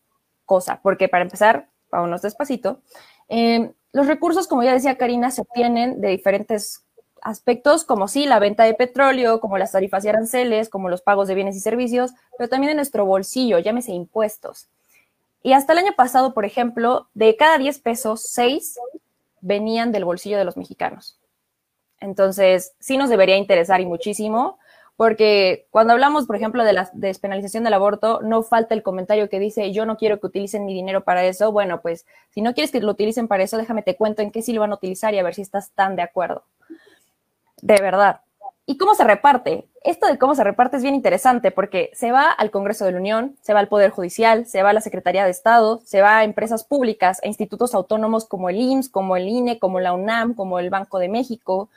cosa. 0.49 0.79
Porque 0.81 1.07
para 1.07 1.23
empezar, 1.23 1.69
vámonos 1.91 2.23
despacito. 2.23 2.81
Eh, 3.29 3.71
los 3.93 4.07
recursos, 4.07 4.47
como 4.47 4.63
ya 4.63 4.73
decía 4.73 4.97
Karina, 4.97 5.29
se 5.29 5.41
obtienen 5.41 6.01
de 6.01 6.09
diferentes 6.09 6.83
aspectos, 7.21 7.83
como 7.83 8.07
sí, 8.07 8.25
la 8.25 8.39
venta 8.39 8.63
de 8.63 8.73
petróleo, 8.73 9.39
como 9.41 9.59
las 9.59 9.73
tarifas 9.73 10.03
y 10.03 10.09
aranceles, 10.09 10.69
como 10.69 10.89
los 10.89 11.01
pagos 11.01 11.27
de 11.27 11.35
bienes 11.35 11.55
y 11.55 11.59
servicios, 11.59 12.11
pero 12.37 12.49
también 12.49 12.71
de 12.71 12.75
nuestro 12.75 13.05
bolsillo, 13.05 13.59
llámese 13.59 13.91
impuestos. 13.91 14.69
Y 15.43 15.53
hasta 15.53 15.73
el 15.73 15.79
año 15.79 15.93
pasado, 15.95 16.33
por 16.33 16.45
ejemplo, 16.45 17.07
de 17.13 17.35
cada 17.35 17.57
10 17.57 17.79
pesos, 17.79 18.23
6 18.23 18.79
venían 19.41 19.91
del 19.91 20.05
bolsillo 20.05 20.37
de 20.37 20.45
los 20.45 20.57
mexicanos. 20.57 21.19
Entonces, 21.99 22.73
sí 22.79 22.97
nos 22.97 23.09
debería 23.09 23.37
interesar 23.37 23.81
y 23.81 23.85
muchísimo, 23.85 24.58
porque 24.99 25.65
cuando 25.71 25.93
hablamos, 25.93 26.27
por 26.27 26.35
ejemplo, 26.35 26.65
de 26.65 26.73
la 26.73 26.89
despenalización 26.91 27.63
del 27.63 27.71
aborto, 27.71 28.19
no 28.21 28.43
falta 28.43 28.75
el 28.75 28.83
comentario 28.83 29.29
que 29.29 29.39
dice, 29.39 29.71
yo 29.71 29.85
no 29.85 29.95
quiero 29.95 30.19
que 30.19 30.27
utilicen 30.27 30.65
mi 30.65 30.73
dinero 30.73 31.05
para 31.05 31.23
eso. 31.23 31.53
Bueno, 31.53 31.79
pues 31.79 32.05
si 32.31 32.41
no 32.41 32.53
quieres 32.53 32.69
que 32.69 32.81
lo 32.81 32.91
utilicen 32.91 33.29
para 33.29 33.43
eso, 33.43 33.55
déjame 33.55 33.81
te 33.81 33.95
cuento 33.95 34.21
en 34.21 34.29
qué 34.29 34.41
sí 34.41 34.51
lo 34.51 34.59
van 34.59 34.73
a 34.73 34.75
utilizar 34.75 35.13
y 35.13 35.17
a 35.17 35.23
ver 35.23 35.35
si 35.35 35.41
estás 35.41 35.71
tan 35.71 35.95
de 35.95 36.01
acuerdo. 36.01 36.43
De 37.61 37.79
verdad. 37.79 38.19
¿Y 38.65 38.77
cómo 38.77 38.93
se 38.93 39.05
reparte? 39.05 39.69
Esto 39.85 40.05
de 40.05 40.17
cómo 40.17 40.35
se 40.35 40.43
reparte 40.43 40.75
es 40.75 40.83
bien 40.83 40.95
interesante 40.95 41.51
porque 41.51 41.91
se 41.93 42.11
va 42.11 42.29
al 42.29 42.51
Congreso 42.51 42.83
de 42.83 42.91
la 42.91 42.97
Unión, 42.97 43.37
se 43.41 43.53
va 43.53 43.61
al 43.61 43.69
Poder 43.69 43.91
Judicial, 43.91 44.47
se 44.47 44.63
va 44.63 44.71
a 44.71 44.73
la 44.73 44.81
Secretaría 44.81 45.23
de 45.23 45.31
Estado, 45.31 45.79
se 45.85 46.01
va 46.01 46.17
a 46.17 46.23
empresas 46.25 46.65
públicas, 46.65 47.21
a 47.23 47.27
institutos 47.27 47.73
autónomos 47.73 48.25
como 48.25 48.49
el 48.49 48.57
IMSS, 48.57 48.89
como 48.89 49.15
el 49.15 49.29
INE, 49.29 49.59
como 49.59 49.79
la 49.79 49.93
UNAM, 49.93 50.33
como 50.33 50.59
el 50.59 50.69
Banco 50.69 50.99
de 50.99 51.07
México, 51.07 51.69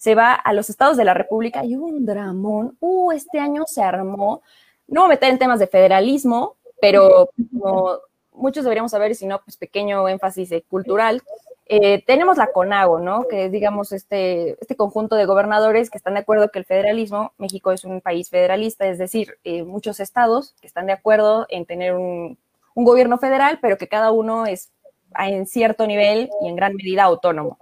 se 0.00 0.14
va 0.14 0.32
a 0.32 0.54
los 0.54 0.70
estados 0.70 0.96
de 0.96 1.04
la 1.04 1.12
República 1.12 1.62
y 1.62 1.76
un 1.76 2.06
dramón. 2.06 2.74
Uh, 2.80 3.12
este 3.12 3.38
año 3.38 3.64
se 3.66 3.82
armó. 3.82 4.40
No 4.88 5.02
voy 5.02 5.08
a 5.08 5.10
meter 5.10 5.28
en 5.28 5.38
temas 5.38 5.58
de 5.58 5.66
federalismo, 5.66 6.56
pero 6.80 7.28
como 7.52 7.98
muchos 8.32 8.64
deberíamos 8.64 8.92
saber, 8.92 9.14
si 9.14 9.26
no, 9.26 9.42
pues 9.44 9.58
pequeño 9.58 10.08
énfasis 10.08 10.54
cultural. 10.70 11.20
Eh, 11.66 12.02
tenemos 12.06 12.38
la 12.38 12.50
CONAGO, 12.50 12.98
¿no? 12.98 13.28
Que 13.28 13.44
es, 13.44 13.52
digamos, 13.52 13.92
este, 13.92 14.56
este 14.62 14.74
conjunto 14.74 15.16
de 15.16 15.26
gobernadores 15.26 15.90
que 15.90 15.98
están 15.98 16.14
de 16.14 16.20
acuerdo 16.20 16.50
que 16.50 16.60
el 16.60 16.64
federalismo, 16.64 17.34
México 17.36 17.70
es 17.70 17.84
un 17.84 18.00
país 18.00 18.30
federalista, 18.30 18.86
es 18.86 18.96
decir, 18.96 19.36
eh, 19.44 19.64
muchos 19.64 20.00
estados 20.00 20.54
que 20.62 20.66
están 20.66 20.86
de 20.86 20.94
acuerdo 20.94 21.44
en 21.50 21.66
tener 21.66 21.92
un, 21.92 22.38
un 22.72 22.84
gobierno 22.84 23.18
federal, 23.18 23.58
pero 23.60 23.76
que 23.76 23.86
cada 23.86 24.12
uno 24.12 24.46
es 24.46 24.70
en 25.18 25.46
cierto 25.46 25.86
nivel 25.86 26.30
y 26.40 26.48
en 26.48 26.56
gran 26.56 26.74
medida 26.74 27.02
autónomo. 27.02 27.58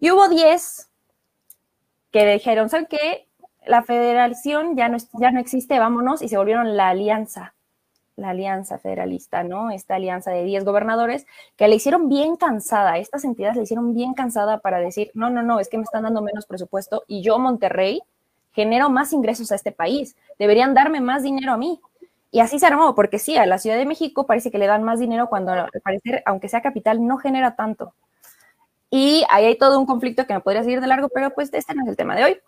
Y 0.00 0.10
hubo 0.10 0.26
10 0.30 0.88
que 2.16 2.32
dijeron, 2.32 2.70
¿saben 2.70 2.86
qué? 2.86 3.28
La 3.66 3.82
federación 3.82 4.74
ya 4.74 4.88
no, 4.88 4.96
ya 5.20 5.30
no 5.32 5.38
existe, 5.38 5.78
vámonos, 5.78 6.22
y 6.22 6.30
se 6.30 6.38
volvieron 6.38 6.74
la 6.74 6.88
alianza, 6.88 7.54
la 8.16 8.30
alianza 8.30 8.78
federalista, 8.78 9.44
¿no? 9.44 9.70
Esta 9.70 9.96
alianza 9.96 10.30
de 10.30 10.42
10 10.44 10.64
gobernadores 10.64 11.26
que 11.56 11.68
le 11.68 11.74
hicieron 11.74 12.08
bien 12.08 12.36
cansada, 12.36 12.96
estas 12.96 13.24
entidades 13.24 13.58
le 13.58 13.64
hicieron 13.64 13.92
bien 13.92 14.14
cansada 14.14 14.60
para 14.60 14.78
decir, 14.78 15.10
no, 15.12 15.28
no, 15.28 15.42
no, 15.42 15.60
es 15.60 15.68
que 15.68 15.76
me 15.76 15.84
están 15.84 16.04
dando 16.04 16.22
menos 16.22 16.46
presupuesto 16.46 17.04
y 17.06 17.20
yo, 17.20 17.38
Monterrey, 17.38 18.00
genero 18.52 18.88
más 18.88 19.12
ingresos 19.12 19.52
a 19.52 19.56
este 19.56 19.72
país, 19.72 20.16
deberían 20.38 20.72
darme 20.72 21.02
más 21.02 21.22
dinero 21.22 21.52
a 21.52 21.58
mí. 21.58 21.82
Y 22.30 22.40
así 22.40 22.58
se 22.58 22.66
armó, 22.66 22.94
porque 22.94 23.18
sí, 23.18 23.36
a 23.36 23.44
la 23.44 23.58
Ciudad 23.58 23.76
de 23.76 23.84
México 23.84 24.26
parece 24.26 24.50
que 24.50 24.56
le 24.56 24.66
dan 24.66 24.82
más 24.84 25.00
dinero 25.00 25.28
cuando 25.28 25.52
al 25.52 25.68
parecer, 25.84 26.22
aunque 26.24 26.48
sea 26.48 26.62
capital, 26.62 27.06
no 27.06 27.18
genera 27.18 27.56
tanto. 27.56 27.92
Y 28.90 29.24
ahí 29.30 29.46
hay 29.46 29.58
todo 29.58 29.78
un 29.78 29.86
conflicto 29.86 30.26
que 30.26 30.34
me 30.34 30.40
podría 30.40 30.62
seguir 30.62 30.80
de 30.80 30.86
largo, 30.86 31.08
pero 31.08 31.30
pues 31.30 31.52
este 31.52 31.74
no 31.74 31.82
es 31.82 31.88
el 31.88 31.96
tema 31.96 32.14
de 32.14 32.24
hoy. 32.24 32.40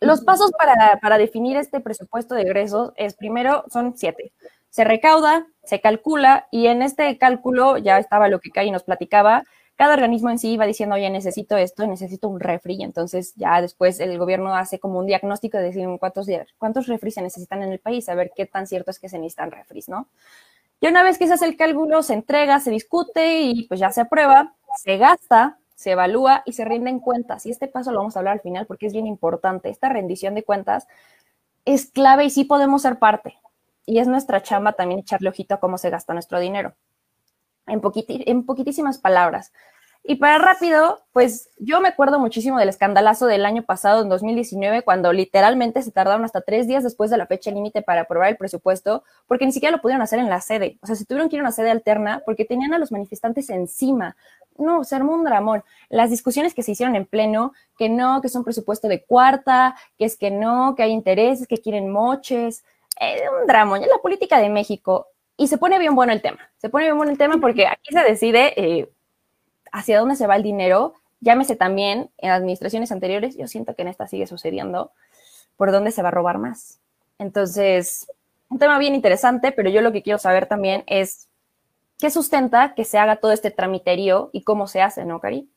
Los 0.00 0.22
pasos 0.22 0.50
para, 0.52 0.98
para 1.00 1.18
definir 1.18 1.56
este 1.56 1.80
presupuesto 1.80 2.34
de 2.34 2.42
egresos 2.42 2.92
es 2.96 3.14
primero, 3.14 3.64
son 3.70 3.96
siete. 3.96 4.32
Se 4.70 4.84
recauda, 4.84 5.46
se 5.64 5.80
calcula 5.80 6.46
y 6.50 6.66
en 6.68 6.82
este 6.82 7.18
cálculo 7.18 7.76
ya 7.76 7.98
estaba 7.98 8.28
lo 8.28 8.40
que 8.40 8.50
Kai 8.50 8.70
nos 8.70 8.84
platicaba, 8.84 9.44
cada 9.80 9.94
organismo 9.94 10.28
en 10.28 10.38
sí 10.38 10.58
va 10.58 10.66
diciendo, 10.66 10.96
oye, 10.96 11.08
necesito 11.08 11.56
esto, 11.56 11.86
necesito 11.86 12.28
un 12.28 12.38
refri, 12.38 12.74
y 12.74 12.82
entonces 12.82 13.32
ya 13.36 13.62
después 13.62 13.98
el 14.00 14.18
gobierno 14.18 14.54
hace 14.54 14.78
como 14.78 14.98
un 14.98 15.06
diagnóstico 15.06 15.56
de 15.56 15.64
decir 15.64 15.88
cuántos, 15.98 16.26
cuántos 16.58 16.86
refris 16.86 17.14
se 17.14 17.22
necesitan 17.22 17.62
en 17.62 17.72
el 17.72 17.78
país, 17.78 18.06
a 18.10 18.14
ver 18.14 18.30
qué 18.36 18.44
tan 18.44 18.66
cierto 18.66 18.90
es 18.90 18.98
que 18.98 19.08
se 19.08 19.18
necesitan 19.18 19.50
refris, 19.50 19.88
¿no? 19.88 20.06
Y 20.82 20.86
una 20.86 21.02
vez 21.02 21.16
que 21.16 21.26
se 21.26 21.32
hace 21.32 21.46
el 21.46 21.56
cálculo, 21.56 22.02
se 22.02 22.12
entrega, 22.12 22.60
se 22.60 22.70
discute 22.70 23.40
y 23.40 23.66
pues 23.68 23.80
ya 23.80 23.90
se 23.90 24.02
aprueba, 24.02 24.54
se 24.76 24.96
gasta, 24.98 25.58
se 25.74 25.92
evalúa 25.92 26.42
y 26.44 26.52
se 26.52 26.64
rinden 26.64 27.00
cuentas. 27.00 27.46
Y 27.46 27.50
este 27.50 27.68
paso 27.68 27.92
lo 27.92 27.98
vamos 27.98 28.16
a 28.16 28.20
hablar 28.20 28.34
al 28.34 28.40
final 28.40 28.66
porque 28.66 28.86
es 28.86 28.92
bien 28.92 29.06
importante. 29.06 29.70
Esta 29.70 29.88
rendición 29.88 30.34
de 30.34 30.42
cuentas 30.42 30.86
es 31.64 31.86
clave 31.86 32.24
y 32.24 32.30
sí 32.30 32.44
podemos 32.44 32.82
ser 32.82 32.98
parte. 32.98 33.38
Y 33.86 33.98
es 33.98 34.06
nuestra 34.06 34.42
chamba 34.42 34.74
también 34.74 35.00
echarle 35.00 35.28
ojito 35.28 35.54
a 35.54 35.60
cómo 35.60 35.78
se 35.78 35.90
gasta 35.90 36.12
nuestro 36.12 36.38
dinero. 36.38 36.74
En, 37.66 37.80
en 38.06 38.46
poquitísimas 38.46 38.98
palabras, 38.98 39.52
y 40.02 40.16
para 40.16 40.38
rápido, 40.38 41.02
pues 41.12 41.50
yo 41.58 41.80
me 41.80 41.88
acuerdo 41.88 42.18
muchísimo 42.18 42.58
del 42.58 42.70
escandalazo 42.70 43.26
del 43.26 43.44
año 43.44 43.62
pasado, 43.62 44.02
en 44.02 44.08
2019, 44.08 44.82
cuando 44.82 45.12
literalmente 45.12 45.82
se 45.82 45.92
tardaron 45.92 46.24
hasta 46.24 46.40
tres 46.40 46.66
días 46.66 46.82
después 46.82 47.10
de 47.10 47.18
la 47.18 47.26
fecha 47.26 47.50
límite 47.50 47.82
para 47.82 48.02
aprobar 48.02 48.30
el 48.30 48.36
presupuesto, 48.36 49.04
porque 49.26 49.44
ni 49.44 49.52
siquiera 49.52 49.76
lo 49.76 49.82
pudieron 49.82 50.02
hacer 50.02 50.18
en 50.18 50.30
la 50.30 50.40
sede. 50.40 50.78
O 50.80 50.86
sea, 50.86 50.96
se 50.96 51.04
tuvieron 51.04 51.28
que 51.28 51.36
ir 51.36 51.40
a 51.40 51.44
una 51.44 51.52
sede 51.52 51.70
alterna 51.70 52.22
porque 52.24 52.46
tenían 52.46 52.72
a 52.72 52.78
los 52.78 52.92
manifestantes 52.92 53.50
encima. 53.50 54.16
No, 54.60 54.84
se 54.84 54.94
armó 54.94 55.14
un 55.14 55.24
dramón. 55.24 55.64
Las 55.88 56.10
discusiones 56.10 56.54
que 56.54 56.62
se 56.62 56.72
hicieron 56.72 56.94
en 56.96 57.06
pleno, 57.06 57.52
que 57.76 57.88
no, 57.88 58.20
que 58.20 58.28
es 58.28 58.34
un 58.34 58.44
presupuesto 58.44 58.88
de 58.88 59.04
cuarta, 59.04 59.76
que 59.98 60.04
es 60.04 60.16
que 60.16 60.30
no, 60.30 60.74
que 60.76 60.84
hay 60.84 60.92
intereses, 60.92 61.48
que 61.48 61.58
quieren 61.58 61.90
moches. 61.90 62.64
Eh, 63.00 63.22
un 63.40 63.46
dramón. 63.46 63.80
Ya 63.80 63.86
la 63.88 63.98
política 63.98 64.38
de 64.38 64.48
México. 64.48 65.08
Y 65.36 65.48
se 65.48 65.58
pone 65.58 65.78
bien 65.78 65.94
bueno 65.94 66.12
el 66.12 66.22
tema. 66.22 66.50
Se 66.58 66.68
pone 66.68 66.84
bien 66.84 66.96
bueno 66.96 67.10
el 67.10 67.18
tema 67.18 67.38
porque 67.38 67.66
aquí 67.66 67.92
se 67.92 68.00
decide. 68.00 68.52
Eh, 68.56 68.90
hacia 69.72 69.98
dónde 69.98 70.16
se 70.16 70.26
va 70.26 70.36
el 70.36 70.42
dinero, 70.42 70.94
llámese 71.20 71.56
también 71.56 72.10
en 72.18 72.30
administraciones 72.30 72.92
anteriores, 72.92 73.36
yo 73.36 73.46
siento 73.46 73.74
que 73.74 73.82
en 73.82 73.88
esta 73.88 74.06
sigue 74.06 74.26
sucediendo, 74.26 74.92
por 75.56 75.72
dónde 75.72 75.90
se 75.90 76.02
va 76.02 76.08
a 76.08 76.12
robar 76.12 76.38
más. 76.38 76.80
Entonces, 77.18 78.10
un 78.48 78.58
tema 78.58 78.78
bien 78.78 78.94
interesante, 78.94 79.52
pero 79.52 79.70
yo 79.70 79.82
lo 79.82 79.92
que 79.92 80.02
quiero 80.02 80.18
saber 80.18 80.46
también 80.46 80.84
es 80.86 81.28
qué 82.00 82.10
sustenta 82.10 82.74
que 82.74 82.84
se 82.84 82.98
haga 82.98 83.16
todo 83.16 83.32
este 83.32 83.50
tramiterio 83.50 84.30
y 84.32 84.42
cómo 84.42 84.66
se 84.66 84.80
hace, 84.82 85.04
¿no, 85.04 85.20
Cari? 85.20 85.48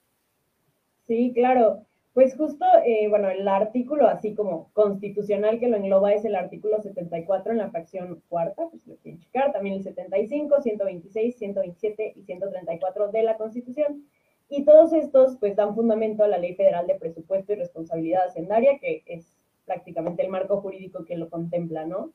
Sí, 1.07 1.31
claro. 1.33 1.85
Pues 2.13 2.37
justo, 2.37 2.63
eh, 2.85 3.07
bueno, 3.09 3.29
el 3.29 3.47
artículo 3.47 4.07
así 4.07 4.35
como 4.35 4.69
constitucional 4.73 5.59
que 5.59 5.67
lo 5.67 5.77
engloba 5.77 6.13
es 6.13 6.23
el 6.25 6.35
artículo 6.35 6.79
74 6.79 7.53
en 7.53 7.57
la 7.57 7.71
fracción 7.71 8.21
cuarta, 8.29 8.67
pues 8.69 8.85
lo 8.85 8.97
quieren 8.97 9.19
checar, 9.19 9.51
también 9.51 9.77
el 9.77 9.83
75, 9.83 10.61
126, 10.61 11.35
127 11.35 12.13
y 12.15 12.21
134 12.21 13.11
de 13.11 13.23
la 13.23 13.35
Constitución. 13.37 14.05
Y 14.47 14.63
todos 14.63 14.93
estos 14.93 15.37
pues 15.37 15.55
dan 15.55 15.73
fundamento 15.73 16.23
a 16.23 16.27
la 16.27 16.37
Ley 16.37 16.53
Federal 16.53 16.85
de 16.85 16.95
Presupuesto 16.95 17.53
y 17.53 17.55
Responsabilidad 17.55 18.27
Hacendaria, 18.27 18.77
que 18.77 19.01
es 19.07 19.35
prácticamente 19.65 20.21
el 20.21 20.29
marco 20.29 20.61
jurídico 20.61 21.05
que 21.05 21.17
lo 21.17 21.31
contempla, 21.31 21.85
¿no? 21.85 22.11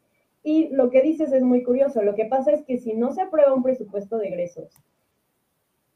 Y 0.49 0.71
lo 0.71 0.88
que 0.88 1.02
dices 1.02 1.31
es 1.35 1.43
muy 1.43 1.62
curioso. 1.62 2.00
Lo 2.00 2.14
que 2.14 2.25
pasa 2.25 2.52
es 2.52 2.64
que 2.64 2.78
si 2.78 2.95
no 2.95 3.12
se 3.12 3.21
aprueba 3.21 3.52
un 3.52 3.62
presupuesto 3.62 4.17
de 4.17 4.28
egresos, 4.28 4.73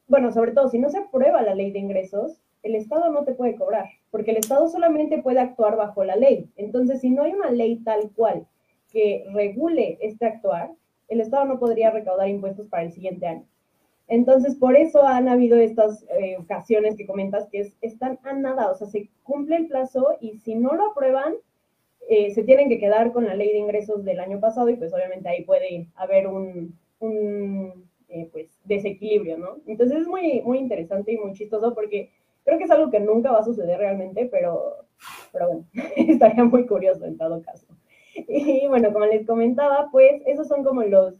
bueno, 0.07 0.31
sobre 0.31 0.51
todo 0.51 0.69
si 0.69 0.77
no 0.77 0.91
se 0.91 0.99
aprueba 0.99 1.41
la 1.41 1.55
ley 1.55 1.71
de 1.71 1.79
ingresos, 1.79 2.39
el 2.61 2.75
Estado 2.75 3.11
no 3.11 3.23
te 3.23 3.33
puede 3.33 3.55
cobrar, 3.55 3.87
porque 4.11 4.29
el 4.29 4.37
Estado 4.37 4.67
solamente 4.67 5.23
puede 5.23 5.39
actuar 5.39 5.75
bajo 5.75 6.03
la 6.03 6.15
ley. 6.15 6.51
Entonces, 6.55 7.01
si 7.01 7.09
no 7.09 7.23
hay 7.23 7.33
una 7.33 7.49
ley 7.49 7.77
tal 7.77 8.11
cual 8.11 8.45
que 8.91 9.25
regule 9.33 9.97
este 10.01 10.27
actuar, 10.27 10.69
el 11.07 11.21
Estado 11.21 11.45
no 11.45 11.57
podría 11.57 11.89
recaudar 11.89 12.29
impuestos 12.29 12.67
para 12.67 12.83
el 12.83 12.91
siguiente 12.91 13.25
año. 13.25 13.47
Entonces, 14.07 14.53
por 14.53 14.77
eso 14.77 15.01
han 15.01 15.29
habido 15.29 15.57
estas 15.57 16.05
eh, 16.19 16.37
ocasiones 16.37 16.95
que 16.95 17.07
comentas 17.07 17.49
que 17.49 17.73
están 17.81 18.19
a 18.21 18.33
nada, 18.33 18.69
o 18.69 18.75
sea, 18.75 18.85
se 18.85 19.09
cumple 19.23 19.55
el 19.55 19.67
plazo 19.67 20.09
y 20.21 20.37
si 20.37 20.53
no 20.53 20.75
lo 20.75 20.91
aprueban, 20.91 21.33
eh, 22.09 22.31
se 22.31 22.43
tienen 22.43 22.69
que 22.69 22.79
quedar 22.79 23.11
con 23.11 23.25
la 23.25 23.35
ley 23.35 23.51
de 23.51 23.59
ingresos 23.59 24.03
del 24.03 24.19
año 24.19 24.39
pasado 24.39 24.69
y 24.69 24.75
pues 24.75 24.93
obviamente 24.93 25.29
ahí 25.29 25.43
puede 25.43 25.87
haber 25.95 26.27
un, 26.27 26.77
eh, 28.09 28.29
pues, 28.31 28.59
desequilibrio, 28.63 29.37
¿no? 29.37 29.57
Entonces 29.67 30.01
es 30.01 30.07
muy, 30.07 30.41
muy 30.41 30.59
interesante 30.59 31.13
y 31.13 31.17
muy 31.17 31.33
chistoso 31.33 31.73
porque 31.73 32.09
Creo 32.43 32.57
que 32.57 32.65
es 32.65 32.71
algo 32.71 32.91
que 32.91 32.99
nunca 32.99 33.31
va 33.31 33.39
a 33.39 33.43
suceder 33.43 33.79
realmente, 33.79 34.25
pero, 34.25 34.85
pero 35.31 35.63
estaría 35.95 36.43
muy 36.43 36.65
curioso 36.65 37.05
en 37.05 37.17
todo 37.17 37.41
caso. 37.41 37.67
Y 38.15 38.67
bueno, 38.67 38.91
como 38.93 39.05
les 39.05 39.25
comentaba, 39.25 39.89
pues 39.91 40.21
esos 40.25 40.47
son 40.47 40.63
como 40.63 40.83
los 40.83 41.15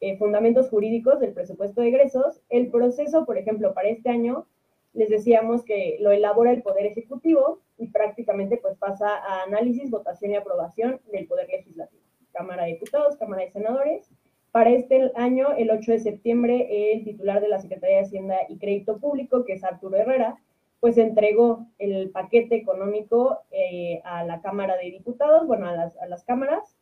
eh, 0.00 0.16
fundamentos 0.16 0.70
jurídicos 0.70 1.20
del 1.20 1.32
presupuesto 1.32 1.80
de 1.80 1.88
egresos. 1.88 2.40
El 2.48 2.70
proceso, 2.70 3.26
por 3.26 3.36
ejemplo, 3.36 3.74
para 3.74 3.88
este 3.88 4.08
año, 4.08 4.46
les 4.92 5.08
decíamos 5.08 5.64
que 5.64 5.98
lo 6.00 6.10
elabora 6.10 6.52
el 6.52 6.62
Poder 6.62 6.86
Ejecutivo 6.86 7.60
y 7.78 7.88
prácticamente 7.88 8.56
pues 8.56 8.76
pasa 8.76 9.16
a 9.16 9.44
análisis, 9.44 9.90
votación 9.90 10.32
y 10.32 10.36
aprobación 10.36 11.00
del 11.12 11.26
Poder 11.26 11.48
Legislativo, 11.48 12.02
Cámara 12.32 12.64
de 12.64 12.72
Diputados, 12.72 13.16
Cámara 13.16 13.42
de 13.42 13.50
Senadores. 13.50 14.10
Para 14.50 14.70
este 14.70 15.12
año, 15.14 15.52
el 15.56 15.70
8 15.70 15.92
de 15.92 16.00
septiembre, 16.00 16.92
el 16.92 17.04
titular 17.04 17.40
de 17.40 17.48
la 17.48 17.60
Secretaría 17.60 17.98
de 17.98 18.02
Hacienda 18.02 18.36
y 18.48 18.58
Crédito 18.58 18.98
Público, 18.98 19.44
que 19.44 19.52
es 19.52 19.62
Arturo 19.62 19.96
Herrera, 19.96 20.40
pues 20.80 20.96
entregó 20.98 21.66
el 21.78 22.10
paquete 22.10 22.56
económico 22.56 23.40
eh, 23.52 24.00
a 24.04 24.24
la 24.24 24.40
Cámara 24.40 24.76
de 24.76 24.90
Diputados, 24.90 25.46
bueno, 25.46 25.66
a 25.68 26.06
las, 26.06 26.24
cámaras, 26.24 26.76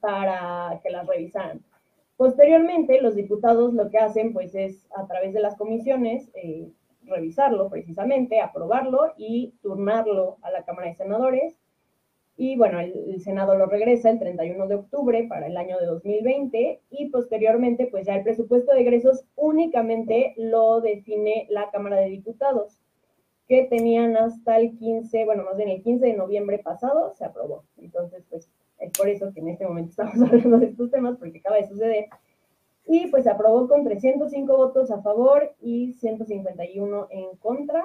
para 0.00 0.80
que 0.82 0.90
las 0.90 1.06
revisaran. 1.06 1.62
Posteriormente, 2.16 3.00
los 3.00 3.14
diputados 3.14 3.72
lo 3.72 3.90
que 3.90 3.98
hacen 3.98 4.32
pues 4.32 4.54
es 4.54 4.86
a 4.96 5.06
través 5.06 5.32
de 5.32 5.40
las 5.40 5.56
comisiones 5.56 6.30
eh, 6.34 6.68
revisarlo 7.06 7.68
precisamente, 7.68 8.40
aprobarlo 8.40 9.12
y 9.16 9.54
turnarlo 9.62 10.38
a 10.42 10.50
la 10.50 10.64
Cámara 10.64 10.88
de 10.88 10.94
Senadores. 10.94 11.58
Y 12.36 12.56
bueno, 12.56 12.80
el, 12.80 12.92
el, 13.08 13.20
Senado 13.20 13.56
lo 13.56 13.66
regresa 13.66 14.10
el 14.10 14.18
31 14.18 14.66
de 14.66 14.74
octubre 14.74 15.26
para 15.26 15.46
el 15.46 15.56
año 15.56 15.78
de 15.78 15.86
2020 15.86 16.82
y 16.90 17.08
posteriormente 17.08 17.86
pues 17.86 18.06
ya 18.06 18.14
el 18.14 18.24
presupuesto 18.24 18.74
de 18.74 18.82
egresos 18.82 19.24
únicamente 19.36 20.34
lo 20.36 20.82
define 20.82 21.46
la 21.48 21.70
Cámara 21.70 21.96
de 21.96 22.10
Diputados 22.10 22.78
que 23.48 23.64
tenían 23.64 24.16
hasta 24.16 24.58
el 24.58 24.76
15, 24.76 25.24
bueno, 25.24 25.44
más 25.44 25.56
bien 25.56 25.68
el 25.68 25.82
15 25.82 26.06
de 26.06 26.14
noviembre 26.14 26.58
pasado 26.58 27.12
se 27.14 27.24
aprobó. 27.24 27.64
Entonces, 27.78 28.24
pues 28.28 28.50
es 28.78 28.92
por 28.92 29.08
eso 29.08 29.32
que 29.32 29.40
en 29.40 29.48
este 29.48 29.66
momento 29.66 29.90
estamos 29.90 30.14
hablando 30.30 30.58
de 30.58 30.66
estos 30.66 30.90
temas, 30.90 31.16
porque 31.16 31.38
acaba 31.38 31.56
de 31.56 31.68
suceder. 31.68 32.06
Y 32.86 33.08
pues 33.08 33.24
se 33.24 33.30
aprobó 33.30 33.68
con 33.68 33.84
305 33.84 34.56
votos 34.56 34.90
a 34.90 35.02
favor 35.02 35.54
y 35.60 35.92
151 35.94 37.08
en 37.10 37.36
contra. 37.36 37.84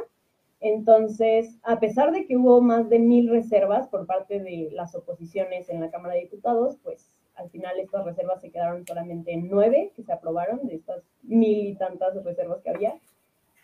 Entonces, 0.59 1.57
a 1.63 1.79
pesar 1.79 2.11
de 2.11 2.27
que 2.27 2.37
hubo 2.37 2.61
más 2.61 2.87
de 2.87 2.99
mil 2.99 3.29
reservas 3.29 3.87
por 3.87 4.05
parte 4.05 4.39
de 4.39 4.69
las 4.71 4.93
oposiciones 4.93 5.69
en 5.69 5.81
la 5.81 5.89
Cámara 5.89 6.13
de 6.13 6.21
Diputados, 6.21 6.77
pues 6.83 7.11
al 7.33 7.49
final 7.49 7.79
estas 7.79 8.05
reservas 8.05 8.41
se 8.41 8.51
quedaron 8.51 8.85
solamente 8.85 9.33
en 9.33 9.49
nueve 9.49 9.91
que 9.95 10.03
se 10.03 10.13
aprobaron 10.13 10.67
de 10.67 10.75
estas 10.75 11.03
mil 11.23 11.67
y 11.67 11.75
tantas 11.75 12.13
reservas 12.23 12.61
que 12.61 12.69
había. 12.69 12.93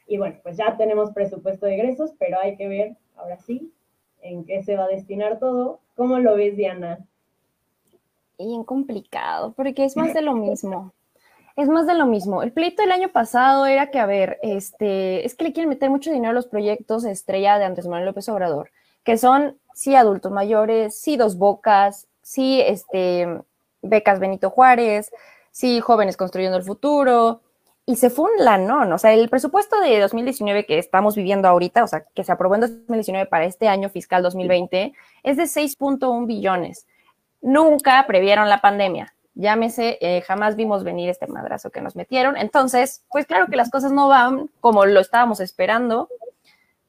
Y 0.07 0.17
bueno, 0.17 0.37
pues 0.41 0.57
ya 0.57 0.75
tenemos 0.75 1.11
presupuesto 1.11 1.67
de 1.67 1.75
egresos, 1.75 2.13
pero 2.17 2.39
hay 2.39 2.55
que 2.55 2.67
ver 2.67 2.95
ahora 3.15 3.37
sí 3.37 3.71
en 4.21 4.45
qué 4.45 4.63
se 4.63 4.75
va 4.75 4.85
a 4.85 4.89
destinar 4.89 5.37
todo. 5.37 5.79
¿Cómo 5.95 6.17
lo 6.17 6.35
ves, 6.35 6.55
Diana? 6.55 7.05
Bien 8.39 8.63
complicado, 8.63 9.53
porque 9.53 9.85
es 9.85 9.97
más 9.97 10.13
de 10.13 10.21
lo 10.21 10.33
mismo. 10.33 10.93
Es 11.57 11.67
más 11.69 11.87
de 11.87 11.95
lo 11.95 12.05
mismo. 12.05 12.43
El 12.43 12.53
pleito 12.53 12.83
del 12.83 12.91
año 12.91 13.09
pasado 13.09 13.65
era 13.65 13.89
que, 13.89 13.97
a 13.97 14.05
ver, 14.05 14.37
este, 14.43 15.25
es 15.25 15.33
que 15.33 15.43
le 15.43 15.53
quieren 15.53 15.69
meter 15.69 15.89
mucho 15.89 16.11
dinero 16.11 16.29
a 16.29 16.35
los 16.35 16.45
proyectos 16.45 17.03
estrella 17.03 17.57
de 17.57 17.65
Andrés 17.65 17.87
Manuel 17.87 18.05
López 18.05 18.29
Obrador, 18.29 18.69
que 19.03 19.17
son 19.17 19.57
sí 19.73 19.95
adultos 19.95 20.31
mayores, 20.31 20.99
sí 20.99 21.17
dos 21.17 21.35
bocas, 21.35 22.07
sí 22.21 22.61
este, 22.61 23.41
becas 23.81 24.19
Benito 24.19 24.51
Juárez, 24.51 25.11
sí 25.49 25.79
jóvenes 25.79 26.15
construyendo 26.15 26.57
el 26.57 26.63
futuro, 26.63 27.41
y 27.87 27.95
se 27.95 28.11
fue 28.11 28.25
un 28.25 28.45
lanón. 28.45 28.93
O 28.93 28.99
sea, 28.99 29.13
el 29.13 29.27
presupuesto 29.27 29.79
de 29.81 29.99
2019 29.99 30.67
que 30.67 30.77
estamos 30.77 31.15
viviendo 31.15 31.47
ahorita, 31.47 31.83
o 31.83 31.87
sea, 31.87 32.05
que 32.13 32.23
se 32.23 32.31
aprobó 32.31 32.53
en 32.53 32.61
2019 32.61 33.25
para 33.25 33.45
este 33.45 33.67
año 33.67 33.89
fiscal 33.89 34.21
2020, 34.21 34.93
es 35.23 35.37
de 35.37 35.47
6.1 35.47 36.27
billones. 36.27 36.85
Nunca 37.41 38.05
previeron 38.05 38.47
la 38.47 38.61
pandemia. 38.61 39.15
Llámese, 39.39 39.99
eh, 40.01 40.21
jamás 40.21 40.55
vimos 40.55 40.83
venir 40.83 41.09
este 41.09 41.27
madrazo 41.27 41.69
que 41.69 41.79
nos 41.79 41.95
metieron. 41.95 42.37
Entonces, 42.37 43.03
pues 43.11 43.27
claro 43.27 43.45
que 43.45 43.55
las 43.55 43.69
cosas 43.69 43.91
no 43.91 44.07
van 44.07 44.49
como 44.61 44.87
lo 44.87 44.99
estábamos 44.99 45.39
esperando. 45.39 46.09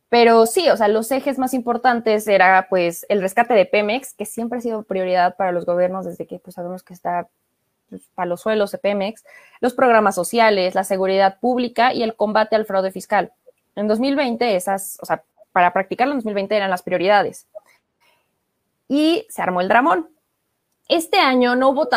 Pero 0.09 0.47
sí, 0.47 0.71
o 0.71 0.77
sea, 0.79 0.89
los 0.89 1.11
ejes 1.13 1.39
más 1.39 1.53
importantes 1.53 2.27
era 2.27 2.69
pues 2.71 3.05
el 3.11 3.21
rescate 3.21 3.53
de 3.53 3.67
Pemex, 3.67 4.15
que 4.15 4.25
siempre 4.25 4.61
ha 4.61 4.63
sido 4.63 4.83
prioridad 4.83 5.37
para 5.37 5.53
los 5.53 5.67
gobiernos 5.67 6.07
desde 6.07 6.27
que 6.27 6.39
pues 6.39 6.55
sabemos 6.55 6.83
que 6.83 6.95
está 6.95 7.29
para 8.15 8.27
los 8.27 8.41
suelos 8.41 8.73
de 8.73 8.79
Pemex, 8.79 9.25
los 9.61 9.75
programas 9.75 10.15
sociales, 10.15 10.75
la 10.75 10.85
seguridad 10.85 11.39
pública 11.41 11.93
y 11.93 12.03
el 12.03 12.17
combate 12.17 12.57
al 12.57 12.65
fraude 12.65 12.93
fiscal. 12.93 13.33
En 13.77 13.89
2020, 13.89 14.57
esas, 14.57 14.97
o 15.03 15.07
sea, 15.07 15.23
para 15.53 15.75
practicarlo 15.75 16.13
en 16.13 16.19
2020 16.21 16.57
eran 16.57 16.71
las 16.71 16.83
prioridades. 16.83 17.47
Y 18.89 19.27
se 19.29 19.43
armó 19.43 19.61
el 19.61 19.69
dramón. 19.69 20.09
Este 20.89 21.19
año 21.19 21.55
no 21.55 21.69
hubo 21.69 21.89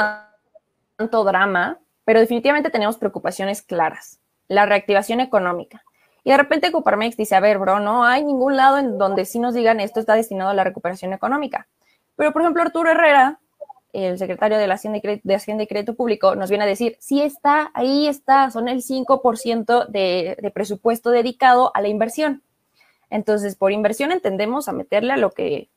tanto 1.01 1.23
drama, 1.23 1.79
pero 2.05 2.19
definitivamente 2.19 2.69
tenemos 2.69 2.97
preocupaciones 2.97 3.61
claras. 3.63 4.19
La 4.47 4.65
reactivación 4.65 5.19
económica. 5.19 5.83
Y 6.23 6.29
de 6.29 6.37
repente 6.37 6.71
Coparmex 6.71 7.17
dice, 7.17 7.35
a 7.35 7.39
ver, 7.39 7.57
bro, 7.57 7.79
no 7.79 8.03
hay 8.03 8.23
ningún 8.23 8.55
lado 8.55 8.77
en 8.77 8.99
donde 8.99 9.25
sí 9.25 9.39
nos 9.39 9.55
digan 9.55 9.79
esto 9.79 9.99
está 9.99 10.13
destinado 10.13 10.51
a 10.51 10.53
la 10.53 10.63
recuperación 10.63 11.13
económica. 11.13 11.67
Pero, 12.15 12.31
por 12.31 12.43
ejemplo, 12.43 12.61
Arturo 12.61 12.91
Herrera 12.91 13.39
el 13.93 14.17
secretario 14.17 14.57
de, 14.57 14.67
la 14.67 14.75
Hacienda 14.75 14.99
y 15.03 15.21
de 15.21 15.35
Hacienda 15.35 15.63
y 15.63 15.67
Crédito 15.67 15.95
Público 15.95 16.33
nos 16.35 16.49
viene 16.49 16.63
a 16.63 16.67
decir, 16.67 16.95
sí 17.01 17.21
está, 17.21 17.71
ahí 17.73 18.07
está, 18.07 18.49
son 18.49 18.69
el 18.69 18.83
5% 18.83 19.87
de, 19.87 20.37
de 20.41 20.51
presupuesto 20.51 21.09
dedicado 21.09 21.71
a 21.75 21.81
la 21.81 21.89
inversión. 21.89 22.41
Entonces, 23.09 23.57
por 23.57 23.73
inversión 23.73 24.13
entendemos 24.13 24.69
a 24.69 24.71
meterle 24.71 25.11
a 25.11 25.17
lo 25.17 25.31
que 25.31 25.69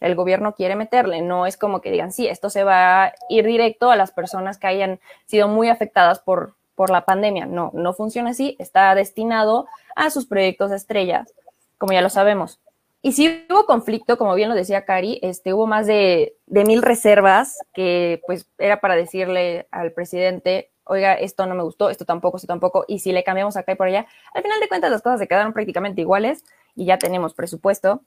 el 0.00 0.14
gobierno 0.14 0.54
quiere 0.54 0.76
meterle. 0.76 1.22
No 1.22 1.46
es 1.46 1.56
como 1.56 1.80
que 1.80 1.90
digan, 1.90 2.12
sí, 2.12 2.28
esto 2.28 2.50
se 2.50 2.64
va 2.64 3.04
a 3.04 3.14
ir 3.28 3.46
directo 3.46 3.90
a 3.90 3.96
las 3.96 4.12
personas 4.12 4.58
que 4.58 4.66
hayan 4.66 5.00
sido 5.26 5.48
muy 5.48 5.68
afectadas 5.68 6.20
por, 6.20 6.54
por 6.74 6.90
la 6.90 7.04
pandemia. 7.04 7.46
No, 7.46 7.70
no 7.74 7.92
funciona 7.92 8.30
así. 8.30 8.56
Está 8.58 8.94
destinado 8.94 9.66
a 9.96 10.10
sus 10.10 10.26
proyectos 10.26 10.70
de 10.70 10.76
estrellas, 10.76 11.34
como 11.76 11.92
ya 11.92 12.02
lo 12.02 12.10
sabemos. 12.10 12.60
Y 13.00 13.12
sí 13.12 13.46
hubo 13.48 13.64
conflicto, 13.64 14.18
como 14.18 14.34
bien 14.34 14.48
lo 14.48 14.54
decía 14.54 14.84
Cari, 14.84 15.20
este, 15.22 15.54
hubo 15.54 15.66
más 15.66 15.86
de, 15.86 16.36
de, 16.46 16.64
mil 16.64 16.82
reservas 16.82 17.58
que 17.72 18.20
pues 18.26 18.50
era 18.58 18.80
para 18.80 18.96
decirle 18.96 19.68
al 19.70 19.92
presidente, 19.92 20.72
oiga, 20.82 21.14
esto 21.14 21.46
no 21.46 21.54
me 21.54 21.62
gustó, 21.62 21.90
esto 21.90 22.04
tampoco, 22.04 22.38
esto 22.38 22.48
tampoco, 22.48 22.84
y 22.88 22.98
si 22.98 23.12
le 23.12 23.22
cambiamos 23.22 23.56
acá 23.56 23.72
y 23.72 23.76
por 23.76 23.86
allá, 23.86 24.06
al 24.34 24.42
final 24.42 24.58
de 24.58 24.68
cuentas 24.68 24.90
las 24.90 25.02
cosas 25.02 25.20
se 25.20 25.28
quedaron 25.28 25.52
prácticamente 25.52 26.00
iguales 26.00 26.44
y 26.74 26.86
ya 26.86 26.98
tenemos 26.98 27.34
presupuesto. 27.34 28.02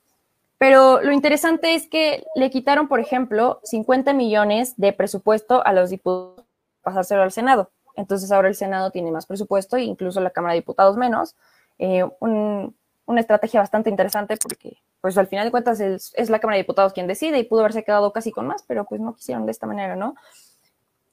Pero 0.62 1.02
lo 1.02 1.12
interesante 1.12 1.74
es 1.74 1.88
que 1.88 2.24
le 2.36 2.52
quitaron, 2.52 2.88
por 2.88 3.00
ejemplo, 3.00 3.60
50 3.64 4.14
millones 4.14 4.76
de 4.78 4.94
presupuesto 4.94 5.66
a 5.66 5.74
los 5.74 5.90
diputados 5.90 6.46
pasárselo 6.84 7.24
al 7.24 7.32
Senado. 7.32 7.72
Entonces 7.96 8.32
ahora 8.32 8.48
el 8.48 8.54
Senado 8.54 8.92
tiene 8.92 9.10
más 9.10 9.26
presupuesto 9.26 9.76
e 9.76 9.82
incluso 9.82 10.22
la 10.22 10.30
Cámara 10.30 10.54
de 10.54 10.60
Diputados 10.60 10.98
menos. 10.98 11.36
Eh, 11.80 12.08
un, 12.20 12.76
una 13.08 13.22
estrategia 13.22 13.60
bastante 13.60 13.90
interesante 13.90 14.38
porque, 14.38 14.78
pues 15.02 15.18
al 15.18 15.26
final 15.26 15.46
de 15.46 15.52
cuentas, 15.52 15.80
es, 15.80 16.14
es, 16.16 16.30
la 16.30 16.38
Cámara 16.38 16.58
de 16.58 16.62
Diputados 16.62 16.94
quien 16.94 17.08
decide 17.08 17.40
y 17.40 17.44
pudo 17.44 17.62
haberse 17.62 17.84
quedado 17.84 18.14
casi 18.14 18.32
con 18.32 18.46
más, 18.46 18.62
pero 18.68 18.86
pues 18.86 19.02
no 19.02 19.16
quisieron 19.16 19.48
de 19.48 19.54
esta 19.54 19.66
manera, 19.66 19.96
¿no? 19.96 20.14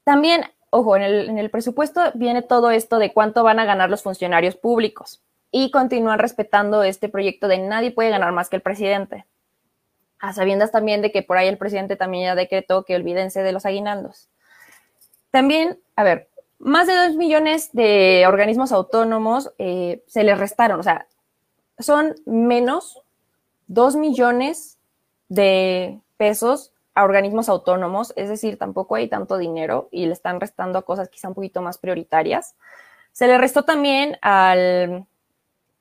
También, 0.03 0.43
ojo, 0.69 0.95
en 0.95 1.39
el 1.39 1.49
presupuesto 1.49 2.01
viene 2.13 2.43
todo 2.43 2.69
esto 2.69 2.99
de 2.99 3.13
cuánto 3.13 3.41
van 3.41 3.57
a 3.57 3.65
ganar 3.65 3.89
los 3.89 4.03
funcionarios 4.03 4.55
públicos 4.55 5.23
y 5.49 5.71
continúan 5.71 6.19
respetando 6.19 6.83
este 6.83 7.09
proyecto 7.09 7.47
de 7.47 7.57
nadie 7.57 7.89
puede 7.89 8.11
ganar 8.11 8.31
más 8.31 8.47
que 8.47 8.57
el 8.57 8.61
presidente. 8.61 9.25
A 10.19 10.33
sabiendas 10.33 10.71
también 10.71 11.01
de 11.01 11.11
que 11.11 11.23
por 11.23 11.37
ahí 11.37 11.47
el 11.47 11.57
presidente 11.57 11.95
también 11.95 12.25
ya 12.25 12.35
decretó 12.35 12.83
que 12.83 12.95
olvídense 12.95 13.41
de 13.41 13.51
los 13.51 13.65
aguinaldos. 13.65 14.29
También, 15.31 15.79
a 15.95 16.03
ver, 16.03 16.27
más 16.57 16.87
de 16.87 16.95
dos 16.95 17.15
millones 17.15 17.69
de 17.71 18.25
organismos 18.27 18.71
autónomos 18.71 19.53
eh, 19.57 20.03
se 20.07 20.23
les 20.23 20.37
restaron, 20.37 20.79
o 20.79 20.83
sea, 20.83 21.07
son 21.79 22.15
menos 22.25 23.01
2 23.67 23.95
millones 23.95 24.77
de 25.29 26.01
pesos 26.17 26.73
a 26.95 27.03
organismos 27.03 27.47
autónomos, 27.47 28.13
es 28.15 28.27
decir, 28.27 28.57
tampoco 28.57 28.95
hay 28.95 29.07
tanto 29.07 29.37
dinero 29.37 29.87
y 29.91 30.05
le 30.07 30.11
están 30.11 30.41
restando 30.41 30.79
a 30.79 30.81
cosas 30.81 31.07
quizá 31.07 31.29
un 31.29 31.35
poquito 31.35 31.61
más 31.61 31.77
prioritarias. 31.77 32.55
Se 33.13 33.27
le 33.27 33.37
restó 33.37 33.63
también 33.63 34.17
al, 34.21 35.05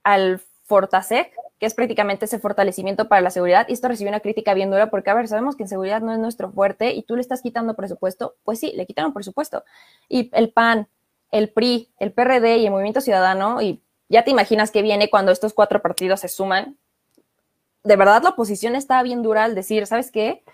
al 0.04 0.40
Fortasec, 0.68 1.32
que 1.58 1.66
es 1.66 1.74
prácticamente 1.74 2.26
ese 2.26 2.38
fortalecimiento 2.38 3.08
para 3.08 3.22
la 3.22 3.30
seguridad, 3.30 3.66
y 3.68 3.72
esto 3.72 3.88
recibió 3.88 4.10
una 4.10 4.20
crítica 4.20 4.52
bien 4.52 4.70
dura 4.70 4.90
porque, 4.90 5.10
a 5.10 5.14
ver, 5.14 5.26
sabemos 5.26 5.56
que 5.56 5.64
en 5.64 5.68
seguridad 5.68 6.02
no 6.02 6.12
es 6.12 6.18
nuestro 6.18 6.52
fuerte 6.52 6.92
y 6.92 7.02
tú 7.02 7.16
le 7.16 7.22
estás 7.22 7.40
quitando 7.40 7.74
presupuesto, 7.74 8.36
pues 8.44 8.60
sí, 8.60 8.72
le 8.76 8.86
quitaron 8.86 9.14
presupuesto. 9.14 9.64
Y 10.08 10.30
el 10.34 10.52
PAN, 10.52 10.86
el 11.32 11.48
PRI, 11.48 11.90
el 11.98 12.12
PRD 12.12 12.58
y 12.58 12.66
el 12.66 12.70
Movimiento 12.70 13.00
Ciudadano, 13.00 13.62
y 13.62 13.82
ya 14.10 14.24
te 14.24 14.30
imaginas 14.30 14.70
que 14.70 14.82
viene 14.82 15.08
cuando 15.08 15.32
estos 15.32 15.54
cuatro 15.54 15.80
partidos 15.80 16.20
se 16.20 16.28
suman. 16.28 16.76
De 17.82 17.96
verdad, 17.96 18.22
la 18.22 18.30
oposición 18.30 18.76
está 18.76 19.02
bien 19.02 19.22
dura 19.22 19.44
al 19.44 19.54
decir, 19.54 19.86
¿sabes 19.86 20.10
qué? 20.10 20.44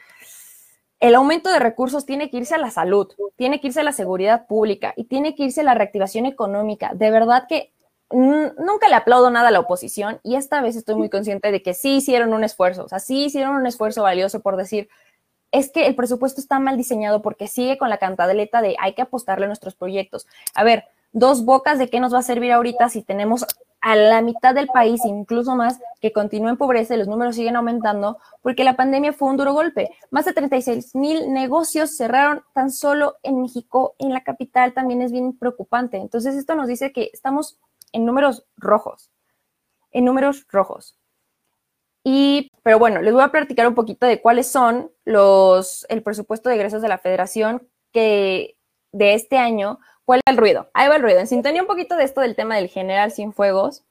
El 1.00 1.16
aumento 1.16 1.50
de 1.50 1.58
recursos 1.58 2.06
tiene 2.06 2.30
que 2.30 2.38
irse 2.38 2.54
a 2.54 2.58
la 2.58 2.70
salud, 2.70 3.12
tiene 3.36 3.60
que 3.60 3.66
irse 3.66 3.80
a 3.80 3.84
la 3.84 3.92
seguridad 3.92 4.46
pública 4.46 4.94
y 4.96 5.04
tiene 5.04 5.34
que 5.34 5.42
irse 5.42 5.60
a 5.60 5.64
la 5.64 5.74
reactivación 5.74 6.24
económica. 6.24 6.92
De 6.94 7.10
verdad 7.10 7.46
que 7.48 7.73
nunca 8.14 8.88
le 8.88 8.94
aplaudo 8.94 9.30
nada 9.30 9.48
a 9.48 9.50
la 9.50 9.60
oposición 9.60 10.20
y 10.22 10.36
esta 10.36 10.60
vez 10.60 10.76
estoy 10.76 10.94
muy 10.94 11.10
consciente 11.10 11.50
de 11.50 11.62
que 11.62 11.74
sí 11.74 11.96
hicieron 11.96 12.32
un 12.32 12.44
esfuerzo, 12.44 12.84
o 12.84 12.88
sea, 12.88 13.00
sí 13.00 13.24
hicieron 13.24 13.54
un 13.54 13.66
esfuerzo 13.66 14.02
valioso 14.02 14.40
por 14.40 14.56
decir, 14.56 14.88
es 15.50 15.70
que 15.70 15.86
el 15.86 15.94
presupuesto 15.94 16.40
está 16.40 16.58
mal 16.58 16.76
diseñado 16.76 17.22
porque 17.22 17.48
sigue 17.48 17.78
con 17.78 17.88
la 17.88 17.98
cantaleta 17.98 18.60
de 18.62 18.76
hay 18.80 18.94
que 18.94 19.02
apostarle 19.02 19.44
a 19.44 19.48
nuestros 19.48 19.74
proyectos. 19.74 20.26
A 20.54 20.64
ver, 20.64 20.84
dos 21.12 21.44
bocas 21.44 21.78
de 21.78 21.88
qué 21.88 22.00
nos 22.00 22.12
va 22.12 22.18
a 22.18 22.22
servir 22.22 22.52
ahorita 22.52 22.88
si 22.88 23.02
tenemos 23.02 23.46
a 23.80 23.96
la 23.96 24.22
mitad 24.22 24.54
del 24.54 24.66
país, 24.66 25.04
incluso 25.04 25.54
más, 25.56 25.78
que 26.00 26.10
continúa 26.10 26.48
en 26.48 26.56
pobreza 26.56 26.94
y 26.94 26.98
los 26.98 27.06
números 27.06 27.36
siguen 27.36 27.54
aumentando, 27.54 28.18
porque 28.40 28.64
la 28.64 28.76
pandemia 28.76 29.12
fue 29.12 29.28
un 29.28 29.36
duro 29.36 29.52
golpe. 29.52 29.90
Más 30.10 30.24
de 30.24 30.32
36 30.32 30.94
mil 30.94 31.30
negocios 31.32 31.94
cerraron 31.94 32.42
tan 32.54 32.70
solo 32.70 33.16
en 33.22 33.42
México, 33.42 33.94
en 33.98 34.14
la 34.14 34.22
capital 34.22 34.72
también 34.72 35.02
es 35.02 35.12
bien 35.12 35.36
preocupante. 35.36 35.98
Entonces, 35.98 36.34
esto 36.34 36.54
nos 36.54 36.66
dice 36.66 36.92
que 36.92 37.10
estamos 37.12 37.58
en 37.94 38.04
números 38.04 38.44
rojos, 38.56 39.10
en 39.90 40.04
números 40.04 40.46
rojos. 40.48 40.98
Y, 42.04 42.50
pero 42.62 42.78
bueno, 42.78 43.00
les 43.00 43.14
voy 43.14 43.22
a 43.22 43.32
platicar 43.32 43.66
un 43.66 43.74
poquito 43.74 44.04
de 44.04 44.20
cuáles 44.20 44.46
son 44.46 44.92
los, 45.06 45.86
el 45.88 46.02
presupuesto 46.02 46.50
de 46.50 46.56
egresos 46.56 46.82
de 46.82 46.88
la 46.88 46.98
federación 46.98 47.66
que 47.92 48.58
de 48.92 49.14
este 49.14 49.38
año 49.38 49.78
¿Cuál 50.04 50.20
va 50.28 50.32
el 50.32 50.38
ruido? 50.38 50.70
Ahí 50.74 50.88
va 50.88 50.96
el 50.96 51.02
ruido. 51.02 51.18
En 51.18 51.26
sintonía 51.26 51.62
un 51.62 51.68
poquito 51.68 51.96
de 51.96 52.04
esto 52.04 52.20
del 52.20 52.36
tema 52.36 52.56
del 52.56 52.68
general 52.68 53.10
sin 53.10 53.32
fuegos, 53.32 53.84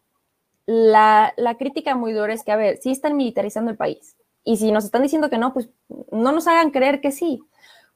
la, 0.65 1.33
la 1.37 1.57
crítica 1.57 1.95
muy 1.95 2.13
dura 2.13 2.33
es 2.33 2.43
que, 2.43 2.51
a 2.51 2.55
ver, 2.55 2.77
sí 2.77 2.91
están 2.91 3.17
militarizando 3.17 3.71
el 3.71 3.77
país. 3.77 4.15
Y 4.43 4.57
si 4.57 4.71
nos 4.71 4.85
están 4.85 5.01
diciendo 5.01 5.29
que 5.29 5.37
no, 5.37 5.53
pues 5.53 5.69
no 6.11 6.31
nos 6.31 6.47
hagan 6.47 6.71
creer 6.71 7.01
que 7.01 7.11
sí. 7.11 7.41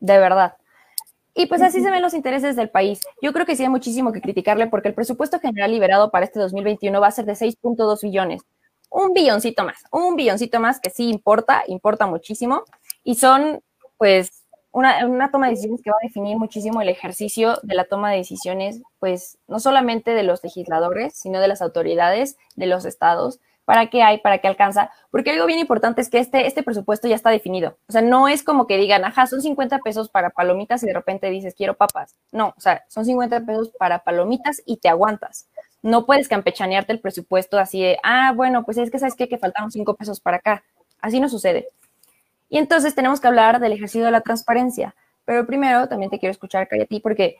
De 0.00 0.16
verdad. 0.16 0.56
Y 1.34 1.46
pues 1.46 1.62
así 1.62 1.82
se 1.82 1.90
ven 1.90 2.00
los 2.00 2.14
intereses 2.14 2.54
del 2.54 2.70
país. 2.70 3.00
Yo 3.20 3.32
creo 3.32 3.44
que 3.44 3.56
sí 3.56 3.64
hay 3.64 3.68
muchísimo 3.68 4.12
que 4.12 4.20
criticarle 4.20 4.68
porque 4.68 4.88
el 4.88 4.94
presupuesto 4.94 5.40
general 5.40 5.72
liberado 5.72 6.10
para 6.10 6.24
este 6.24 6.38
2021 6.38 7.00
va 7.00 7.08
a 7.08 7.10
ser 7.10 7.24
de 7.24 7.32
6.2 7.32 8.02
billones. 8.02 8.42
Un 8.88 9.12
billoncito 9.12 9.64
más, 9.64 9.82
un 9.90 10.14
billoncito 10.14 10.60
más 10.60 10.78
que 10.78 10.90
sí 10.90 11.10
importa, 11.10 11.64
importa 11.66 12.06
muchísimo. 12.06 12.62
Y 13.02 13.16
son, 13.16 13.60
pues, 13.98 14.44
una, 14.70 15.06
una, 15.06 15.32
toma 15.32 15.46
de 15.46 15.52
decisiones 15.52 15.82
que 15.82 15.90
va 15.90 15.96
a 16.00 16.06
definir 16.06 16.36
muchísimo 16.36 16.80
el 16.80 16.88
ejercicio 16.88 17.58
de 17.64 17.74
la 17.74 17.84
toma 17.84 18.12
de 18.12 18.18
decisiones, 18.18 18.82
pues, 19.00 19.38
no 19.48 19.58
solamente 19.58 20.12
de 20.12 20.22
los 20.22 20.44
legisladores, 20.44 21.14
sino 21.14 21.40
de 21.40 21.48
las 21.48 21.62
autoridades, 21.62 22.36
de 22.54 22.66
los 22.66 22.84
estados, 22.84 23.40
para 23.64 23.86
qué 23.88 24.02
hay, 24.02 24.18
para 24.18 24.38
qué 24.38 24.48
alcanza, 24.48 24.90
porque 25.10 25.30
algo 25.30 25.46
bien 25.46 25.58
importante 25.58 26.00
es 26.00 26.10
que 26.10 26.18
este, 26.18 26.46
este 26.46 26.62
presupuesto 26.62 27.08
ya 27.08 27.14
está 27.14 27.30
definido. 27.30 27.78
O 27.88 27.92
sea, 27.92 28.02
no 28.02 28.28
es 28.28 28.42
como 28.42 28.66
que 28.66 28.76
digan, 28.76 29.04
ajá, 29.04 29.26
son 29.26 29.40
50 29.40 29.78
pesos 29.78 30.08
para 30.08 30.30
palomitas 30.30 30.82
y 30.82 30.86
de 30.86 30.94
repente 30.94 31.30
dices, 31.30 31.54
quiero 31.54 31.74
papas. 31.74 32.14
No, 32.32 32.54
o 32.56 32.60
sea, 32.60 32.84
son 32.88 33.04
50 33.04 33.40
pesos 33.46 33.70
para 33.78 34.00
palomitas 34.00 34.62
y 34.66 34.76
te 34.76 34.88
aguantas. 34.88 35.48
No 35.82 36.06
puedes 36.06 36.28
campechanearte 36.28 36.92
el 36.92 37.00
presupuesto 37.00 37.58
así 37.58 37.82
de, 37.82 37.98
ah, 38.02 38.32
bueno, 38.34 38.64
pues 38.64 38.78
es 38.78 38.90
que 38.90 38.98
sabes 38.98 39.14
qué? 39.14 39.28
que 39.28 39.38
faltaron 39.38 39.70
5 39.70 39.94
pesos 39.94 40.20
para 40.20 40.38
acá. 40.38 40.64
Así 41.00 41.20
no 41.20 41.28
sucede. 41.28 41.68
Y 42.48 42.58
entonces 42.58 42.94
tenemos 42.94 43.20
que 43.20 43.28
hablar 43.28 43.60
del 43.60 43.72
ejercicio 43.72 44.04
de 44.04 44.10
la 44.10 44.20
transparencia. 44.20 44.94
Pero 45.24 45.46
primero 45.46 45.88
también 45.88 46.10
te 46.10 46.18
quiero 46.18 46.32
escuchar, 46.32 46.68
ti 46.88 47.00
porque 47.00 47.36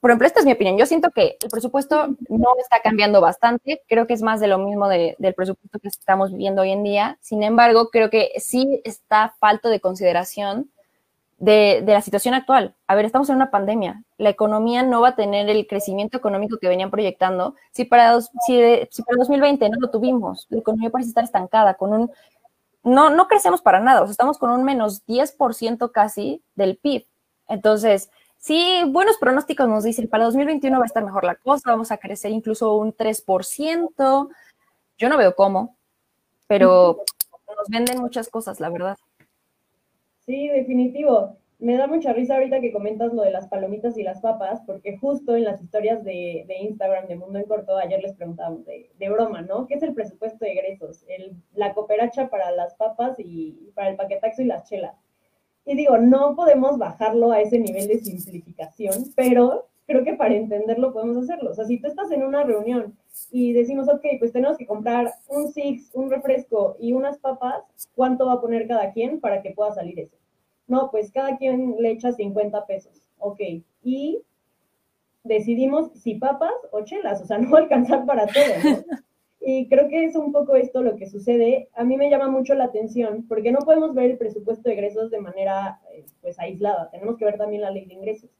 por 0.00 0.10
ejemplo, 0.10 0.26
esta 0.26 0.40
es 0.40 0.46
mi 0.46 0.52
opinión. 0.52 0.76
Yo 0.76 0.86
siento 0.86 1.10
que 1.10 1.36
el 1.42 1.50
presupuesto 1.50 2.08
no 2.28 2.48
está 2.60 2.80
cambiando 2.80 3.20
bastante. 3.20 3.82
Creo 3.88 4.06
que 4.06 4.14
es 4.14 4.22
más 4.22 4.40
de 4.40 4.46
lo 4.46 4.58
mismo 4.58 4.88
del 4.88 5.34
presupuesto 5.34 5.78
que 5.78 5.88
estamos 5.88 6.32
viviendo 6.32 6.62
hoy 6.62 6.70
en 6.70 6.82
día. 6.82 7.18
Sin 7.20 7.42
embargo, 7.42 7.90
creo 7.90 8.10
que 8.10 8.32
sí 8.38 8.80
está 8.84 9.34
falto 9.40 9.68
de 9.68 9.80
consideración 9.80 10.70
de, 11.38 11.82
la 11.86 12.02
situación 12.02 12.34
actual. 12.34 12.74
A 12.86 12.94
ver, 12.94 13.04
estamos 13.04 13.28
en 13.30 13.36
una 13.36 13.50
pandemia. 13.50 14.02
La 14.18 14.30
economía 14.30 14.82
no 14.82 15.00
va 15.00 15.08
a 15.08 15.16
tener 15.16 15.48
el 15.48 15.66
crecimiento 15.66 16.16
económico 16.16 16.58
que 16.58 16.68
venían 16.68 16.90
proyectando. 16.90 17.54
Si 17.72 17.84
para, 17.84 18.20
si, 18.20 18.60
si 18.90 19.02
para 19.02 19.18
2020 19.18 19.68
no 19.68 19.76
lo 19.80 19.90
tuvimos, 19.90 20.46
la 20.50 20.58
economía 20.58 20.90
parece 20.90 21.10
estar 21.10 21.24
estancada 21.24 21.74
con 21.74 21.92
un... 21.92 22.10
No, 22.84 23.10
no 23.10 23.28
crecemos 23.28 23.62
para 23.62 23.80
nada. 23.80 24.02
O 24.02 24.06
sea, 24.06 24.12
estamos 24.12 24.38
con 24.38 24.50
un 24.50 24.64
menos 24.64 25.04
10% 25.06 25.90
casi 25.92 26.42
del 26.54 26.76
PIB. 26.76 27.06
Entonces, 27.48 28.10
Sí, 28.38 28.82
buenos 28.86 29.18
pronósticos 29.18 29.68
nos 29.68 29.82
dicen, 29.82 30.08
para 30.08 30.24
2021 30.24 30.78
va 30.78 30.84
a 30.84 30.86
estar 30.86 31.04
mejor 31.04 31.24
la 31.24 31.34
cosa, 31.34 31.72
vamos 31.72 31.90
a 31.90 31.98
crecer 31.98 32.30
incluso 32.30 32.76
un 32.76 32.94
3%. 32.94 34.28
Yo 34.96 35.08
no 35.08 35.18
veo 35.18 35.34
cómo, 35.34 35.76
pero 36.46 37.04
nos 37.48 37.68
venden 37.68 38.00
muchas 38.00 38.28
cosas, 38.28 38.60
la 38.60 38.70
verdad. 38.70 38.96
Sí, 40.24 40.48
definitivo. 40.48 41.36
Me 41.58 41.76
da 41.76 41.88
mucha 41.88 42.12
risa 42.12 42.34
ahorita 42.34 42.60
que 42.60 42.72
comentas 42.72 43.12
lo 43.12 43.22
de 43.22 43.32
las 43.32 43.48
palomitas 43.48 43.98
y 43.98 44.04
las 44.04 44.20
papas, 44.20 44.60
porque 44.64 44.96
justo 44.96 45.34
en 45.34 45.42
las 45.42 45.60
historias 45.60 46.04
de, 46.04 46.46
Instagram 46.60 47.08
de 47.08 47.16
Mundo 47.16 47.40
en 47.40 47.46
Corto, 47.46 47.76
ayer 47.76 48.00
les 48.00 48.14
preguntábamos 48.14 48.64
de, 48.64 49.10
broma, 49.10 49.42
¿no? 49.42 49.66
¿Qué 49.66 49.74
es 49.74 49.82
el 49.82 49.94
presupuesto 49.94 50.44
de 50.44 50.52
egresos? 50.52 51.04
El, 51.08 51.34
la 51.54 51.74
cooperacha 51.74 52.30
para 52.30 52.52
las 52.52 52.76
papas 52.76 53.18
y, 53.18 53.58
y 53.60 53.72
para 53.74 53.88
el 53.88 53.96
paquetaxo 53.96 54.42
y 54.42 54.44
las 54.44 54.68
chelas 54.68 54.94
y 55.68 55.76
digo, 55.76 55.98
no 55.98 56.34
podemos 56.34 56.78
bajarlo 56.78 57.30
a 57.30 57.42
ese 57.42 57.58
nivel 57.58 57.88
de 57.88 57.98
simplificación, 57.98 59.12
pero 59.14 59.66
creo 59.86 60.02
que 60.02 60.14
para 60.14 60.34
entenderlo 60.34 60.94
podemos 60.94 61.18
hacerlo. 61.18 61.50
O 61.50 61.54
sea, 61.54 61.66
si 61.66 61.78
tú 61.78 61.88
estás 61.88 62.10
en 62.10 62.22
una 62.22 62.42
reunión 62.42 62.96
y 63.30 63.52
decimos, 63.52 63.86
ok, 63.86 64.02
pues 64.18 64.32
tenemos 64.32 64.56
que 64.56 64.66
comprar 64.66 65.12
un 65.28 65.52
Six, 65.52 65.90
un 65.92 66.10
refresco 66.10 66.76
y 66.80 66.94
unas 66.94 67.18
papas, 67.18 67.64
¿cuánto 67.94 68.24
va 68.24 68.34
a 68.34 68.40
poner 68.40 68.66
cada 68.66 68.92
quien 68.92 69.20
para 69.20 69.42
que 69.42 69.50
pueda 69.50 69.74
salir 69.74 70.00
eso? 70.00 70.16
No, 70.66 70.90
pues 70.90 71.12
cada 71.12 71.36
quien 71.36 71.76
le 71.78 71.90
echa 71.90 72.12
50 72.12 72.64
pesos. 72.64 73.02
Ok, 73.18 73.40
y 73.82 74.22
decidimos 75.22 75.92
si 75.92 76.14
papas 76.14 76.54
o 76.70 76.80
chelas, 76.82 77.20
o 77.20 77.26
sea, 77.26 77.36
no 77.38 77.54
alcanzar 77.56 78.06
para 78.06 78.26
todo, 78.26 78.44
¿no? 78.64 78.98
Y 79.40 79.68
creo 79.68 79.88
que 79.88 80.04
es 80.04 80.16
un 80.16 80.32
poco 80.32 80.56
esto 80.56 80.82
lo 80.82 80.96
que 80.96 81.06
sucede. 81.06 81.68
A 81.74 81.84
mí 81.84 81.96
me 81.96 82.10
llama 82.10 82.28
mucho 82.28 82.54
la 82.54 82.64
atención 82.64 83.24
porque 83.28 83.52
no 83.52 83.60
podemos 83.60 83.94
ver 83.94 84.10
el 84.10 84.18
presupuesto 84.18 84.68
de 84.68 84.74
egresos 84.74 85.10
de 85.10 85.20
manera 85.20 85.80
eh, 85.92 86.04
pues 86.20 86.38
aislada. 86.38 86.90
Tenemos 86.90 87.16
que 87.16 87.24
ver 87.24 87.38
también 87.38 87.62
la 87.62 87.70
ley 87.70 87.86
de 87.86 87.94
ingresos. 87.94 88.30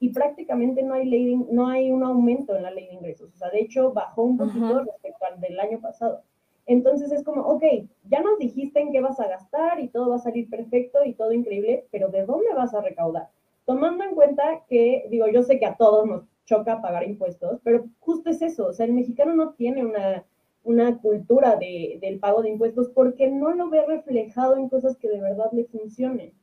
Y 0.00 0.10
prácticamente 0.10 0.82
no 0.82 0.94
hay, 0.94 1.06
ley 1.06 1.36
no 1.50 1.68
hay 1.68 1.90
un 1.90 2.02
aumento 2.02 2.56
en 2.56 2.62
la 2.62 2.70
ley 2.70 2.86
de 2.86 2.94
ingresos. 2.94 3.32
O 3.34 3.36
sea, 3.36 3.50
de 3.50 3.60
hecho, 3.60 3.92
bajó 3.92 4.22
un 4.22 4.36
poquito 4.36 4.84
respecto 4.84 5.24
al 5.26 5.40
del 5.40 5.58
año 5.58 5.80
pasado. 5.80 6.22
Entonces 6.66 7.10
es 7.12 7.24
como, 7.24 7.40
ok, 7.42 7.62
ya 8.10 8.20
nos 8.20 8.38
dijiste 8.38 8.78
en 8.78 8.92
qué 8.92 9.00
vas 9.00 9.18
a 9.20 9.26
gastar 9.26 9.80
y 9.80 9.88
todo 9.88 10.10
va 10.10 10.16
a 10.16 10.20
salir 10.20 10.50
perfecto 10.50 10.98
y 11.04 11.14
todo 11.14 11.32
increíble, 11.32 11.86
pero 11.90 12.08
¿de 12.08 12.26
dónde 12.26 12.52
vas 12.54 12.74
a 12.74 12.82
recaudar? 12.82 13.30
Tomando 13.64 14.04
en 14.04 14.14
cuenta 14.14 14.64
que, 14.68 15.06
digo, 15.10 15.26
yo 15.28 15.42
sé 15.42 15.58
que 15.58 15.64
a 15.64 15.76
todos 15.76 16.06
nos 16.06 16.24
choca 16.44 16.82
pagar 16.82 17.04
impuestos, 17.04 17.58
pero 17.64 17.86
justo 18.00 18.28
es 18.28 18.42
eso, 18.42 18.66
o 18.66 18.72
sea, 18.74 18.84
el 18.84 18.92
mexicano 18.92 19.34
no 19.34 19.54
tiene 19.54 19.82
una 19.84 20.24
una 20.68 20.98
cultura 20.98 21.56
de, 21.56 21.98
del 22.02 22.18
pago 22.18 22.42
de 22.42 22.50
impuestos 22.50 22.90
porque 22.90 23.26
no 23.26 23.52
lo 23.54 23.70
ve 23.70 23.86
reflejado 23.86 24.58
en 24.58 24.68
cosas 24.68 24.98
que 24.98 25.08
de 25.08 25.20
verdad 25.20 25.50
le 25.52 25.64
funcionen. 25.64 26.34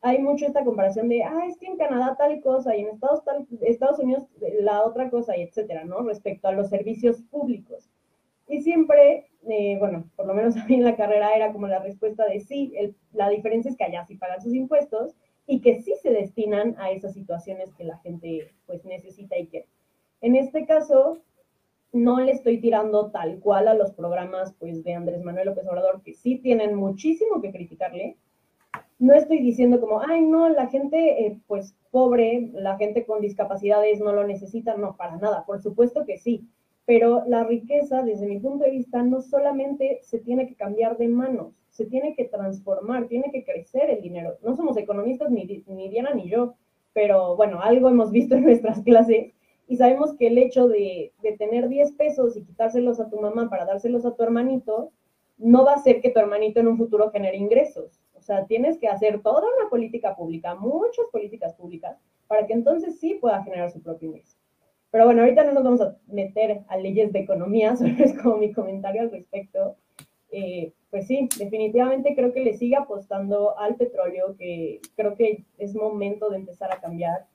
Hay 0.00 0.18
mucho 0.18 0.46
esta 0.46 0.64
comparación 0.64 1.10
de, 1.10 1.22
ah, 1.22 1.44
es 1.46 1.58
que 1.58 1.66
en 1.66 1.76
Canadá 1.76 2.16
tal 2.16 2.40
cosa 2.40 2.74
y 2.74 2.80
en 2.80 2.88
Estados, 2.88 3.22
tal, 3.24 3.46
Estados 3.60 3.98
Unidos 3.98 4.24
la 4.60 4.82
otra 4.82 5.10
cosa 5.10 5.36
y 5.36 5.42
etcétera, 5.42 5.84
¿no? 5.84 6.02
Respecto 6.02 6.48
a 6.48 6.52
los 6.52 6.70
servicios 6.70 7.20
públicos. 7.22 7.90
Y 8.48 8.62
siempre, 8.62 9.26
eh, 9.46 9.76
bueno, 9.78 10.08
por 10.16 10.26
lo 10.26 10.32
menos 10.32 10.56
a 10.56 10.64
mí 10.64 10.76
en 10.76 10.84
la 10.84 10.96
carrera 10.96 11.34
era 11.34 11.52
como 11.52 11.66
la 11.66 11.80
respuesta 11.80 12.24
de 12.24 12.40
sí, 12.40 12.72
la 13.12 13.28
diferencia 13.28 13.70
es 13.70 13.76
que 13.76 13.84
allá 13.84 14.06
sí 14.06 14.16
pagan 14.16 14.40
sus 14.40 14.54
impuestos 14.54 15.14
y 15.46 15.60
que 15.60 15.82
sí 15.82 15.92
se 16.00 16.10
destinan 16.10 16.76
a 16.78 16.92
esas 16.92 17.12
situaciones 17.12 17.74
que 17.74 17.84
la 17.84 17.98
gente 17.98 18.54
pues 18.64 18.86
necesita 18.86 19.36
y 19.36 19.48
quiere. 19.48 19.66
En 20.22 20.34
este 20.34 20.64
caso, 20.64 21.18
no 21.96 22.20
le 22.20 22.32
estoy 22.32 22.60
tirando 22.60 23.10
tal 23.10 23.40
cual 23.40 23.68
a 23.68 23.74
los 23.74 23.92
programas 23.92 24.54
pues, 24.58 24.84
de 24.84 24.94
Andrés 24.94 25.22
Manuel 25.22 25.46
López 25.46 25.66
Obrador, 25.66 26.02
que 26.02 26.14
sí 26.14 26.36
tienen 26.36 26.74
muchísimo 26.74 27.40
que 27.40 27.52
criticarle. 27.52 28.16
No 28.98 29.14
estoy 29.14 29.40
diciendo 29.40 29.80
como, 29.80 30.00
ay, 30.00 30.22
no, 30.22 30.48
la 30.48 30.68
gente 30.68 31.26
eh, 31.26 31.38
pues 31.46 31.74
pobre, 31.90 32.50
la 32.52 32.76
gente 32.76 33.04
con 33.04 33.20
discapacidades 33.20 34.00
no 34.00 34.12
lo 34.12 34.26
necesita, 34.26 34.76
no, 34.76 34.96
para 34.96 35.16
nada, 35.16 35.44
por 35.44 35.60
supuesto 35.60 36.04
que 36.06 36.18
sí, 36.18 36.48
pero 36.84 37.24
la 37.26 37.44
riqueza, 37.44 38.02
desde 38.02 38.26
mi 38.26 38.38
punto 38.38 38.64
de 38.64 38.70
vista, 38.70 39.02
no 39.02 39.20
solamente 39.20 40.00
se 40.02 40.18
tiene 40.18 40.46
que 40.46 40.54
cambiar 40.54 40.96
de 40.96 41.08
manos, 41.08 41.54
se 41.70 41.86
tiene 41.86 42.14
que 42.14 42.24
transformar, 42.24 43.08
tiene 43.08 43.30
que 43.32 43.44
crecer 43.44 43.90
el 43.90 44.02
dinero. 44.02 44.36
No 44.42 44.54
somos 44.54 44.76
economistas 44.76 45.30
ni, 45.30 45.44
ni 45.66 45.88
Diana 45.88 46.14
ni 46.14 46.28
yo, 46.28 46.54
pero 46.94 47.36
bueno, 47.36 47.60
algo 47.60 47.88
hemos 47.88 48.10
visto 48.10 48.34
en 48.34 48.44
nuestras 48.44 48.82
clases 48.82 49.32
y 49.66 49.76
sabemos 49.76 50.14
que 50.16 50.28
el 50.28 50.38
hecho 50.38 50.68
de, 50.68 51.12
tener 51.38 51.68
10 51.68 51.92
pesos 51.92 52.36
y 52.36 52.44
quitárselos 52.44 53.00
a 53.00 53.10
tu 53.10 53.20
mamá 53.20 53.50
para 53.50 53.64
dárselos 53.64 54.06
a 54.06 54.14
tu 54.14 54.22
hermanito, 54.22 54.92
no 55.38 55.64
va 55.64 55.72
a 55.72 55.76
hacer 55.76 56.00
que 56.00 56.10
tu 56.10 56.18
hermanito 56.18 56.60
en 56.60 56.68
un 56.68 56.78
futuro 56.78 57.10
genere 57.10 57.36
ingresos. 57.36 58.00
O 58.14 58.22
sea, 58.22 58.46
tienes 58.46 58.78
que 58.78 58.88
hacer 58.88 59.22
toda 59.22 59.42
una 59.58 59.68
política 59.68 60.16
pública, 60.16 60.54
muchas 60.54 61.06
políticas 61.12 61.54
públicas, 61.54 61.98
para 62.26 62.46
que 62.46 62.52
entonces 62.52 62.98
sí 62.98 63.14
pueda 63.20 63.42
generar 63.42 63.70
su 63.70 63.82
propio 63.82 64.08
ingreso. 64.08 64.36
Pero 64.90 65.04
bueno, 65.04 65.22
ahorita 65.22 65.44
no 65.44 65.52
nos 65.52 65.64
vamos 65.64 65.80
a 65.80 65.96
meter 66.06 66.62
a 66.68 66.76
leyes 66.76 67.12
de 67.12 67.20
economía, 67.20 67.76
solo 67.76 67.92
es 67.98 68.16
como 68.20 68.36
mi 68.36 68.52
comentario 68.52 69.02
al 69.02 69.10
respecto. 69.10 69.76
Eh, 70.30 70.72
pues 70.90 71.06
sí, 71.06 71.28
definitivamente 71.38 72.14
creo 72.14 72.32
que 72.32 72.40
le 72.40 72.54
sigue 72.54 72.76
apostando 72.76 73.58
al 73.58 73.76
petróleo, 73.76 74.36
que 74.38 74.80
creo 74.96 75.14
que 75.14 75.44
es 75.58 75.74
momento 75.74 76.30
de 76.30 76.36
empezar 76.36 76.72
a 76.72 76.80
cambiar 76.80 77.26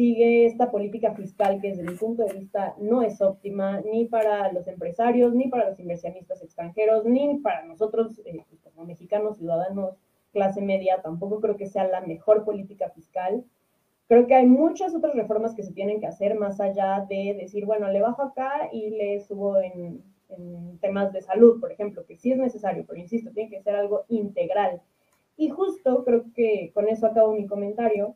sigue 0.00 0.46
esta 0.46 0.70
política 0.70 1.14
fiscal 1.14 1.60
que 1.60 1.68
desde 1.68 1.82
mi 1.82 1.94
punto 1.94 2.24
de 2.24 2.32
vista 2.32 2.74
no 2.78 3.02
es 3.02 3.20
óptima 3.20 3.82
ni 3.82 4.06
para 4.06 4.50
los 4.50 4.66
empresarios, 4.66 5.34
ni 5.34 5.48
para 5.48 5.68
los 5.68 5.78
inversionistas 5.78 6.42
extranjeros, 6.42 7.04
ni 7.04 7.36
para 7.40 7.66
nosotros 7.66 8.18
eh, 8.24 8.42
pues, 8.48 8.62
como 8.62 8.86
mexicanos, 8.86 9.36
ciudadanos, 9.36 9.98
clase 10.32 10.62
media, 10.62 11.02
tampoco 11.02 11.38
creo 11.42 11.58
que 11.58 11.66
sea 11.66 11.86
la 11.86 12.00
mejor 12.00 12.46
política 12.46 12.88
fiscal. 12.88 13.44
Creo 14.08 14.26
que 14.26 14.34
hay 14.34 14.46
muchas 14.46 14.94
otras 14.94 15.14
reformas 15.14 15.54
que 15.54 15.64
se 15.64 15.74
tienen 15.74 16.00
que 16.00 16.06
hacer 16.06 16.34
más 16.34 16.62
allá 16.62 17.04
de 17.06 17.36
decir, 17.38 17.66
bueno, 17.66 17.86
le 17.90 18.00
bajo 18.00 18.22
acá 18.22 18.70
y 18.72 18.88
le 18.88 19.20
subo 19.20 19.60
en, 19.60 20.02
en 20.30 20.78
temas 20.78 21.12
de 21.12 21.20
salud, 21.20 21.60
por 21.60 21.72
ejemplo, 21.72 22.06
que 22.06 22.16
sí 22.16 22.32
es 22.32 22.38
necesario, 22.38 22.86
pero 22.88 22.98
insisto, 22.98 23.32
tiene 23.32 23.50
que 23.50 23.60
ser 23.60 23.76
algo 23.76 24.06
integral. 24.08 24.80
Y 25.36 25.50
justo 25.50 26.04
creo 26.04 26.24
que 26.34 26.70
con 26.72 26.88
eso 26.88 27.06
acabo 27.06 27.34
mi 27.34 27.46
comentario. 27.46 28.14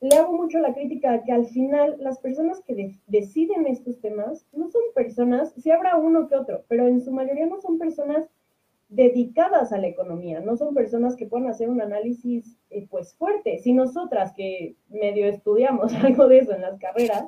Le 0.00 0.16
hago 0.16 0.32
mucho 0.32 0.58
la 0.60 0.74
crítica 0.74 1.22
que 1.24 1.32
al 1.32 1.46
final 1.46 1.96
las 1.98 2.18
personas 2.20 2.60
que 2.62 2.94
deciden 3.06 3.66
estos 3.66 4.00
temas 4.00 4.46
no 4.52 4.68
son 4.68 4.82
personas, 4.94 5.52
si 5.54 5.70
habrá 5.70 5.96
uno 5.96 6.28
que 6.28 6.36
otro, 6.36 6.64
pero 6.68 6.86
en 6.86 7.00
su 7.00 7.10
mayoría 7.10 7.46
no 7.46 7.60
son 7.60 7.78
personas 7.78 8.28
dedicadas 8.88 9.72
a 9.72 9.78
la 9.78 9.88
economía, 9.88 10.40
no 10.40 10.56
son 10.56 10.74
personas 10.74 11.14
que 11.16 11.26
puedan 11.26 11.48
hacer 11.48 11.68
un 11.68 11.80
análisis 11.80 12.58
eh, 12.70 12.86
pues 12.88 13.14
fuerte. 13.14 13.58
Si 13.58 13.72
nosotras 13.72 14.32
que 14.34 14.76
medio 14.88 15.26
estudiamos 15.26 15.92
algo 16.04 16.28
de 16.28 16.38
eso 16.38 16.54
en 16.54 16.62
las 16.62 16.78
carreras, 16.78 17.26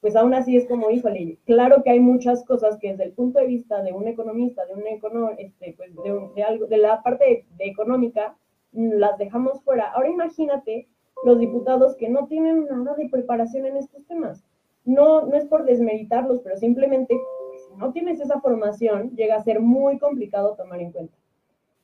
pues 0.00 0.16
aún 0.16 0.34
así 0.34 0.56
es 0.56 0.66
como, 0.66 0.90
híjole, 0.90 1.38
claro 1.44 1.82
que 1.82 1.90
hay 1.90 2.00
muchas 2.00 2.44
cosas 2.44 2.78
que 2.78 2.90
desde 2.90 3.04
el 3.04 3.12
punto 3.12 3.40
de 3.40 3.46
vista 3.46 3.82
de 3.82 3.92
un 3.92 4.06
economista, 4.06 4.64
de 4.66 4.74
un 4.74 4.86
econo, 4.86 5.30
este, 5.36 5.74
pues 5.76 5.90
de, 6.34 6.42
algo, 6.42 6.66
de 6.66 6.76
la 6.78 7.02
parte 7.02 7.46
de, 7.56 7.64
económica, 7.64 8.36
las 8.72 9.18
dejamos 9.18 9.62
fuera. 9.62 9.90
Ahora 9.92 10.08
imagínate 10.08 10.88
los 11.24 11.38
diputados 11.38 11.96
que 11.96 12.08
no 12.08 12.26
tienen 12.26 12.66
nada 12.66 12.94
de 12.94 13.08
preparación 13.08 13.66
en 13.66 13.76
estos 13.76 14.04
temas. 14.06 14.44
No, 14.84 15.26
no 15.26 15.36
es 15.36 15.44
por 15.46 15.64
desmeritarlos, 15.64 16.40
pero 16.42 16.56
simplemente 16.56 17.14
pues, 17.50 17.66
si 17.68 17.74
no 17.76 17.92
tienes 17.92 18.20
esa 18.20 18.40
formación, 18.40 19.14
llega 19.16 19.36
a 19.36 19.42
ser 19.42 19.60
muy 19.60 19.98
complicado 19.98 20.54
tomar 20.54 20.80
en 20.80 20.92
cuenta. 20.92 21.16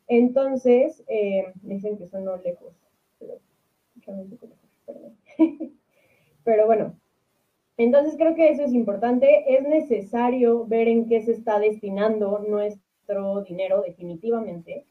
Entonces, 0.06 1.02
eh, 1.08 1.52
dicen 1.62 1.96
que 1.96 2.06
son 2.06 2.24
no 2.24 2.36
lejos, 2.36 2.74
pero, 3.18 3.34
pero 6.44 6.66
bueno, 6.66 6.94
entonces 7.76 8.14
creo 8.16 8.34
que 8.34 8.50
eso 8.50 8.62
es 8.62 8.72
importante. 8.72 9.54
Es 9.54 9.62
necesario 9.66 10.66
ver 10.66 10.88
en 10.88 11.06
qué 11.06 11.22
se 11.22 11.32
está 11.32 11.58
destinando 11.58 12.38
nuestro 12.38 13.42
dinero 13.42 13.82
definitivamente. 13.82 14.86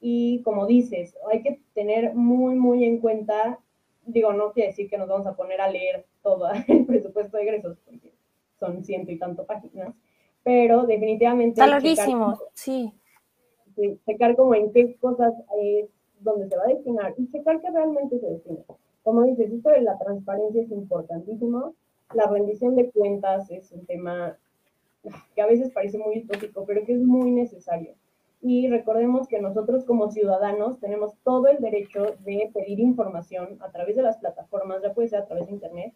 Y 0.00 0.42
como 0.42 0.66
dices, 0.66 1.16
hay 1.30 1.42
que 1.42 1.60
tener 1.74 2.14
muy, 2.14 2.54
muy 2.56 2.84
en 2.84 2.98
cuenta, 2.98 3.60
digo, 4.06 4.32
no 4.32 4.52
quiere 4.52 4.70
decir 4.70 4.88
que 4.88 4.98
nos 4.98 5.08
vamos 5.08 5.26
a 5.26 5.36
poner 5.36 5.60
a 5.60 5.70
leer 5.70 6.06
todo 6.22 6.48
el 6.68 6.86
presupuesto 6.86 7.36
de 7.36 7.42
egresos, 7.42 7.78
porque 7.84 8.12
son 8.58 8.84
ciento 8.84 9.12
y 9.12 9.18
tanto 9.18 9.44
páginas, 9.44 9.94
pero 10.42 10.86
definitivamente... 10.86 11.60
Está 11.60 11.66
larguísimo, 11.66 12.38
sí. 12.54 12.92
Checar 14.06 14.36
como 14.36 14.54
en 14.54 14.72
qué 14.72 14.96
cosas 14.96 15.34
es 15.60 15.90
donde 16.20 16.48
se 16.48 16.56
va 16.56 16.64
a 16.64 16.68
destinar 16.68 17.14
y 17.18 17.30
checar 17.30 17.60
que 17.60 17.70
realmente 17.70 18.18
se 18.18 18.26
destina. 18.26 18.64
Como 19.02 19.22
dices, 19.24 19.52
esto 19.52 19.68
de 19.70 19.82
la 19.82 19.98
transparencia 19.98 20.62
es 20.62 20.70
importantísimo 20.70 21.74
la 22.14 22.26
rendición 22.26 22.76
de 22.76 22.90
cuentas 22.90 23.50
es 23.50 23.72
un 23.72 23.84
tema 23.86 24.36
que 25.34 25.42
a 25.42 25.46
veces 25.46 25.70
parece 25.70 25.98
muy 25.98 26.18
utópico, 26.20 26.64
pero 26.64 26.84
que 26.84 26.94
es 26.94 27.00
muy 27.00 27.30
necesario. 27.30 27.94
Y 28.40 28.68
recordemos 28.68 29.28
que 29.28 29.40
nosotros 29.40 29.84
como 29.84 30.10
ciudadanos 30.10 30.78
tenemos 30.78 31.14
todo 31.24 31.48
el 31.48 31.58
derecho 31.58 32.16
de 32.20 32.50
pedir 32.52 32.80
información 32.80 33.58
a 33.60 33.70
través 33.70 33.96
de 33.96 34.02
las 34.02 34.18
plataformas, 34.18 34.82
ya 34.82 34.92
puede 34.92 35.08
ser 35.08 35.20
a 35.20 35.26
través 35.26 35.46
de 35.46 35.52
Internet, 35.52 35.94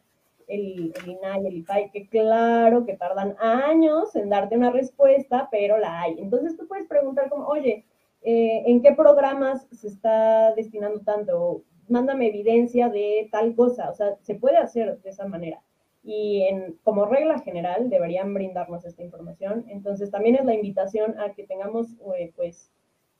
el, 0.48 0.92
el 0.96 1.10
INAI, 1.10 1.46
el 1.46 1.56
IPAI, 1.58 1.90
que 1.90 2.08
claro 2.08 2.84
que 2.84 2.96
tardan 2.96 3.36
años 3.38 4.16
en 4.16 4.30
darte 4.30 4.56
una 4.56 4.70
respuesta, 4.70 5.48
pero 5.50 5.78
la 5.78 6.00
hay. 6.02 6.18
Entonces 6.18 6.56
tú 6.56 6.66
puedes 6.66 6.88
preguntar 6.88 7.28
como, 7.28 7.46
oye, 7.46 7.84
eh, 8.22 8.62
¿en 8.66 8.82
qué 8.82 8.92
programas 8.92 9.66
se 9.70 9.88
está 9.88 10.52
destinando 10.54 11.00
tanto? 11.00 11.62
Mándame 11.88 12.28
evidencia 12.28 12.88
de 12.88 13.28
tal 13.30 13.54
cosa. 13.54 13.90
O 13.90 13.94
sea, 13.94 14.16
se 14.22 14.34
puede 14.34 14.56
hacer 14.56 15.00
de 15.02 15.10
esa 15.10 15.26
manera 15.26 15.62
y 16.02 16.48
como 16.82 17.04
regla 17.04 17.40
general 17.40 17.90
deberían 17.90 18.32
brindarnos 18.32 18.84
esta 18.84 19.02
información. 19.02 19.64
Entonces 19.68 20.10
también 20.10 20.36
es 20.36 20.44
la 20.44 20.54
invitación 20.54 21.18
a 21.18 21.32
que 21.34 21.44
tengamos 21.44 21.88
eh, 22.16 22.32
pues 22.34 22.70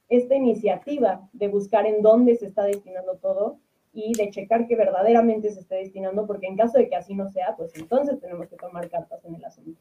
esta 0.09 0.35
iniciativa 0.35 1.29
de 1.33 1.49
buscar 1.49 1.87
en 1.87 2.03
dónde 2.03 2.37
se 2.37 2.47
está 2.47 2.65
destinando 2.65 3.17
todo 3.17 3.59
y 3.93 4.15
de 4.15 4.31
checar 4.31 4.67
que 4.67 4.77
verdaderamente 4.77 5.51
se 5.51 5.61
esté 5.61 5.77
destinando, 5.77 6.27
porque 6.27 6.47
en 6.47 6.57
caso 6.57 6.79
de 6.79 6.89
que 6.89 6.97
así 6.97 7.15
no 7.15 7.29
sea, 7.29 7.57
pues 7.57 7.75
entonces 7.77 8.21
tenemos 8.21 8.49
que 8.49 8.57
tomar 8.57 8.89
cartas 8.89 9.25
en 9.25 9.35
el 9.35 9.45
asunto. 9.45 9.81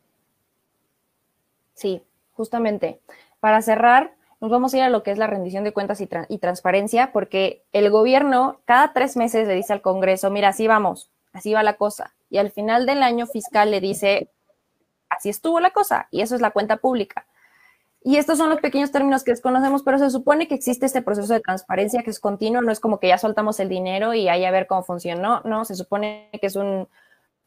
Sí, 1.73 2.01
justamente. 2.33 2.99
Para 3.39 3.61
cerrar, 3.61 4.15
nos 4.41 4.51
vamos 4.51 4.73
a 4.73 4.77
ir 4.77 4.83
a 4.83 4.89
lo 4.89 5.03
que 5.03 5.11
es 5.11 5.17
la 5.17 5.27
rendición 5.27 5.63
de 5.63 5.73
cuentas 5.73 6.01
y, 6.01 6.09
y 6.27 6.37
transparencia, 6.39 7.11
porque 7.11 7.63
el 7.71 7.89
gobierno 7.89 8.59
cada 8.65 8.93
tres 8.93 9.15
meses 9.15 9.47
le 9.47 9.55
dice 9.55 9.73
al 9.73 9.81
Congreso, 9.81 10.31
mira, 10.31 10.49
así 10.49 10.67
vamos, 10.67 11.11
así 11.31 11.53
va 11.53 11.63
la 11.63 11.77
cosa 11.77 12.13
y 12.29 12.37
al 12.37 12.51
final 12.51 12.85
del 12.85 13.03
año 13.03 13.25
fiscal 13.27 13.71
le 13.71 13.81
dice, 13.81 14.31
así 15.09 15.29
estuvo 15.29 15.59
la 15.59 15.71
cosa, 15.71 16.07
y 16.11 16.21
eso 16.21 16.35
es 16.35 16.41
la 16.41 16.51
cuenta 16.51 16.77
pública. 16.77 17.25
Y 18.01 18.15
estos 18.15 18.37
son 18.37 18.49
los 18.49 18.61
pequeños 18.61 18.91
términos 18.91 19.23
que 19.23 19.31
desconocemos, 19.31 19.83
pero 19.83 19.99
se 19.99 20.09
supone 20.09 20.47
que 20.47 20.55
existe 20.55 20.85
este 20.85 21.01
proceso 21.01 21.33
de 21.33 21.41
transparencia 21.41 22.01
que 22.01 22.11
es 22.11 22.19
continuo, 22.19 22.61
no 22.61 22.71
es 22.71 22.79
como 22.79 22.99
que 22.99 23.09
ya 23.09 23.17
soltamos 23.17 23.59
el 23.59 23.67
dinero 23.67 24.13
y 24.13 24.29
ahí 24.29 24.45
a 24.45 24.51
ver 24.51 24.67
cómo 24.67 24.83
funcionó, 24.83 25.41
no, 25.43 25.65
se 25.65 25.75
supone 25.75 26.29
que 26.39 26.47
es 26.47 26.55
un 26.55 26.87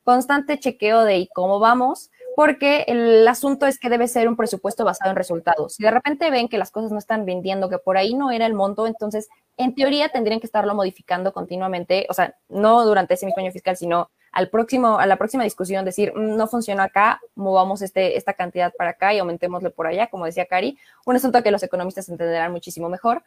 constante 0.05 0.59
chequeo 0.59 1.05
de 1.05 1.29
cómo 1.33 1.59
vamos, 1.59 2.11
porque 2.37 2.85
el 2.89 3.27
asunto 3.29 3.67
es 3.67 3.79
que 3.79 3.89
debe 3.89 4.09
ser 4.09 4.29
un 4.29 4.37
presupuesto 4.37 4.85
basado 4.85 5.11
en 5.11 5.17
resultados. 5.17 5.75
Si 5.75 5.83
de 5.83 5.91
repente 5.91 6.31
ven 6.31 6.49
que 6.49 6.59
las 6.59 6.71
cosas 6.71 6.91
no 6.91 6.99
están 6.99 7.27
rindiendo, 7.27 7.69
que 7.69 7.79
por 7.79 7.97
ahí 7.97 8.15
no 8.15 8.31
era 8.31 8.47
el 8.47 8.55
monto, 8.55 8.87
entonces 8.87 9.29
en 9.57 9.75
teoría 9.75 10.11
tendrían 10.11 10.41
que 10.41 10.47
estarlo 10.47 10.75
modificando 10.75 11.33
continuamente, 11.33 12.07
o 12.11 12.15
sea, 12.15 12.35
no 12.49 12.85
durante 12.85 13.15
ese 13.15 13.27
mismo 13.27 13.41
año 13.41 13.53
fiscal, 13.53 13.77
sino 13.77 14.11
al 14.33 14.49
próximo, 14.49 14.99
a 14.99 15.07
la 15.07 15.17
próxima 15.17 15.45
discusión 15.45 15.85
decir, 15.85 16.13
mm, 16.15 16.37
no 16.37 16.49
funciona 16.49 16.85
acá, 16.85 17.21
movamos 17.35 17.83
este, 17.83 18.17
esta 18.17 18.33
cantidad 18.33 18.73
para 18.77 18.91
acá 18.91 19.15
y 19.15 19.19
aumentémosle 19.19 19.71
por 19.71 19.87
allá, 19.87 20.09
como 20.09 20.25
decía 20.25 20.47
Cari, 20.47 20.79
un 21.05 21.17
asunto 21.17 21.43
que 21.43 21.51
los 21.51 21.63
economistas 21.63 22.09
entenderán 22.09 22.51
muchísimo 22.51 22.89
mejor, 22.89 23.23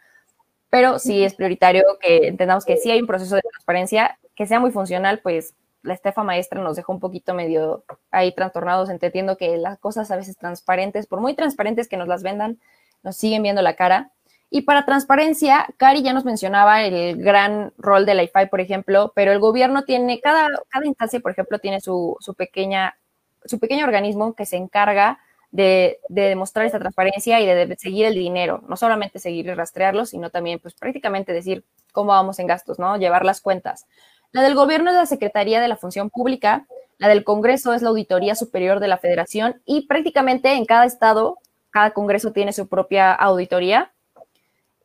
pero 0.69 0.99
sí 0.99 1.23
es 1.23 1.35
prioritario 1.35 1.83
que 2.01 2.27
entendamos 2.27 2.65
que 2.65 2.77
sí 2.77 2.91
hay 2.91 2.99
un 2.99 3.07
proceso 3.07 3.35
de 3.35 3.41
transparencia, 3.41 4.19
que 4.35 4.47
sea 4.47 4.59
muy 4.59 4.71
funcional, 4.71 5.19
pues 5.19 5.53
la 5.83 5.93
estefa 5.93 6.23
maestra 6.23 6.61
nos 6.61 6.75
dejó 6.75 6.91
un 6.91 6.99
poquito 6.99 7.33
medio 7.33 7.85
ahí 8.11 8.33
trastornados, 8.33 8.89
entendiendo 8.89 9.37
que 9.37 9.57
las 9.57 9.77
cosas 9.77 10.09
a 10.11 10.15
veces 10.15 10.35
transparentes, 10.37 11.05
por 11.05 11.21
muy 11.21 11.35
transparentes 11.35 11.87
que 11.87 11.97
nos 11.97 12.07
las 12.07 12.23
vendan, 12.23 12.59
nos 13.03 13.15
siguen 13.15 13.43
viendo 13.43 13.61
la 13.61 13.75
cara. 13.75 14.11
Y 14.55 14.61
para 14.61 14.85
transparencia, 14.85 15.67
Cari 15.75 16.01
ya 16.01 16.13
nos 16.13 16.23
mencionaba 16.23 16.81
el 16.81 17.17
gran 17.17 17.73
rol 17.77 18.05
de 18.05 18.13
la 18.13 18.23
IFAI, 18.23 18.49
por 18.49 18.61
ejemplo, 18.61 19.11
pero 19.13 19.33
el 19.33 19.39
gobierno 19.39 19.83
tiene, 19.83 20.21
cada, 20.21 20.47
cada 20.69 20.85
instancia, 20.85 21.19
por 21.19 21.31
ejemplo, 21.31 21.59
tiene 21.59 21.81
su, 21.81 22.17
pequeña, 22.37 22.97
su 23.43 23.59
pequeño 23.59 23.83
organismo 23.83 24.33
que 24.33 24.45
se 24.45 24.55
encarga 24.55 25.19
de, 25.51 25.99
demostrar 26.07 26.65
esta 26.65 26.79
transparencia 26.79 27.41
y 27.41 27.45
de, 27.45 27.75
seguir 27.77 28.05
el 28.05 28.15
dinero, 28.15 28.63
no 28.69 28.77
solamente 28.77 29.19
seguir 29.19 29.47
y 29.47 29.53
rastrearlo, 29.53 30.05
sino 30.05 30.29
también, 30.29 30.59
pues 30.59 30.73
prácticamente 30.73 31.33
decir 31.33 31.65
cómo 31.91 32.11
vamos 32.11 32.39
en 32.39 32.47
gastos, 32.47 32.79
¿no? 32.79 32.95
Llevar 32.95 33.25
las 33.25 33.41
cuentas. 33.41 33.87
La 34.31 34.41
del 34.41 34.55
gobierno 34.55 34.89
es 34.89 34.95
la 34.95 35.05
Secretaría 35.05 35.59
de 35.59 35.67
la 35.67 35.75
Función 35.75 36.09
Pública, 36.09 36.65
la 36.97 37.09
del 37.09 37.25
Congreso 37.25 37.73
es 37.73 37.81
la 37.81 37.89
Auditoría 37.89 38.35
Superior 38.35 38.79
de 38.79 38.87
la 38.87 38.99
Federación 38.99 39.61
y 39.65 39.87
prácticamente 39.87 40.53
en 40.53 40.63
cada 40.63 40.85
estado, 40.85 41.39
cada 41.71 41.91
Congreso 41.91 42.31
tiene 42.31 42.53
su 42.53 42.69
propia 42.69 43.11
auditoría 43.11 43.91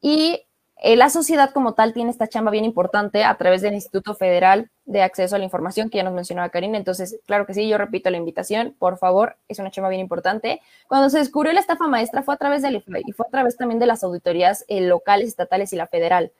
y 0.00 0.46
eh, 0.82 0.96
la 0.96 1.10
sociedad 1.10 1.50
como 1.52 1.74
tal 1.74 1.92
tiene 1.92 2.10
esta 2.10 2.26
chamba 2.26 2.50
bien 2.50 2.64
importante 2.64 3.22
a 3.22 3.36
través 3.36 3.60
del 3.60 3.74
Instituto 3.74 4.14
Federal 4.14 4.70
de 4.86 5.02
Acceso 5.02 5.36
a 5.36 5.38
la 5.38 5.44
Información 5.44 5.90
que 5.90 5.98
ya 5.98 6.04
nos 6.04 6.14
mencionaba 6.14 6.48
Karina. 6.48 6.78
Entonces, 6.78 7.20
claro 7.26 7.44
que 7.44 7.52
sí, 7.52 7.68
yo 7.68 7.76
repito 7.76 8.08
la 8.08 8.16
invitación, 8.16 8.74
por 8.78 8.96
favor, 8.96 9.36
es 9.48 9.58
una 9.58 9.70
chamba 9.70 9.90
bien 9.90 10.00
importante. 10.00 10.62
Cuando 10.88 11.10
se 11.10 11.18
descubrió 11.18 11.52
la 11.52 11.60
estafa 11.60 11.86
maestra 11.86 12.22
fue 12.22 12.32
a 12.32 12.38
través 12.38 12.62
del 12.62 12.76
IFE 12.76 13.02
y 13.06 13.12
fue 13.12 13.26
a 13.26 13.30
través 13.30 13.58
también 13.58 13.78
de 13.78 13.84
las 13.84 14.02
auditorías 14.02 14.64
eh, 14.68 14.80
locales, 14.80 15.28
estatales 15.28 15.70
y 15.74 15.76
la 15.76 15.86
federal. 15.86 16.32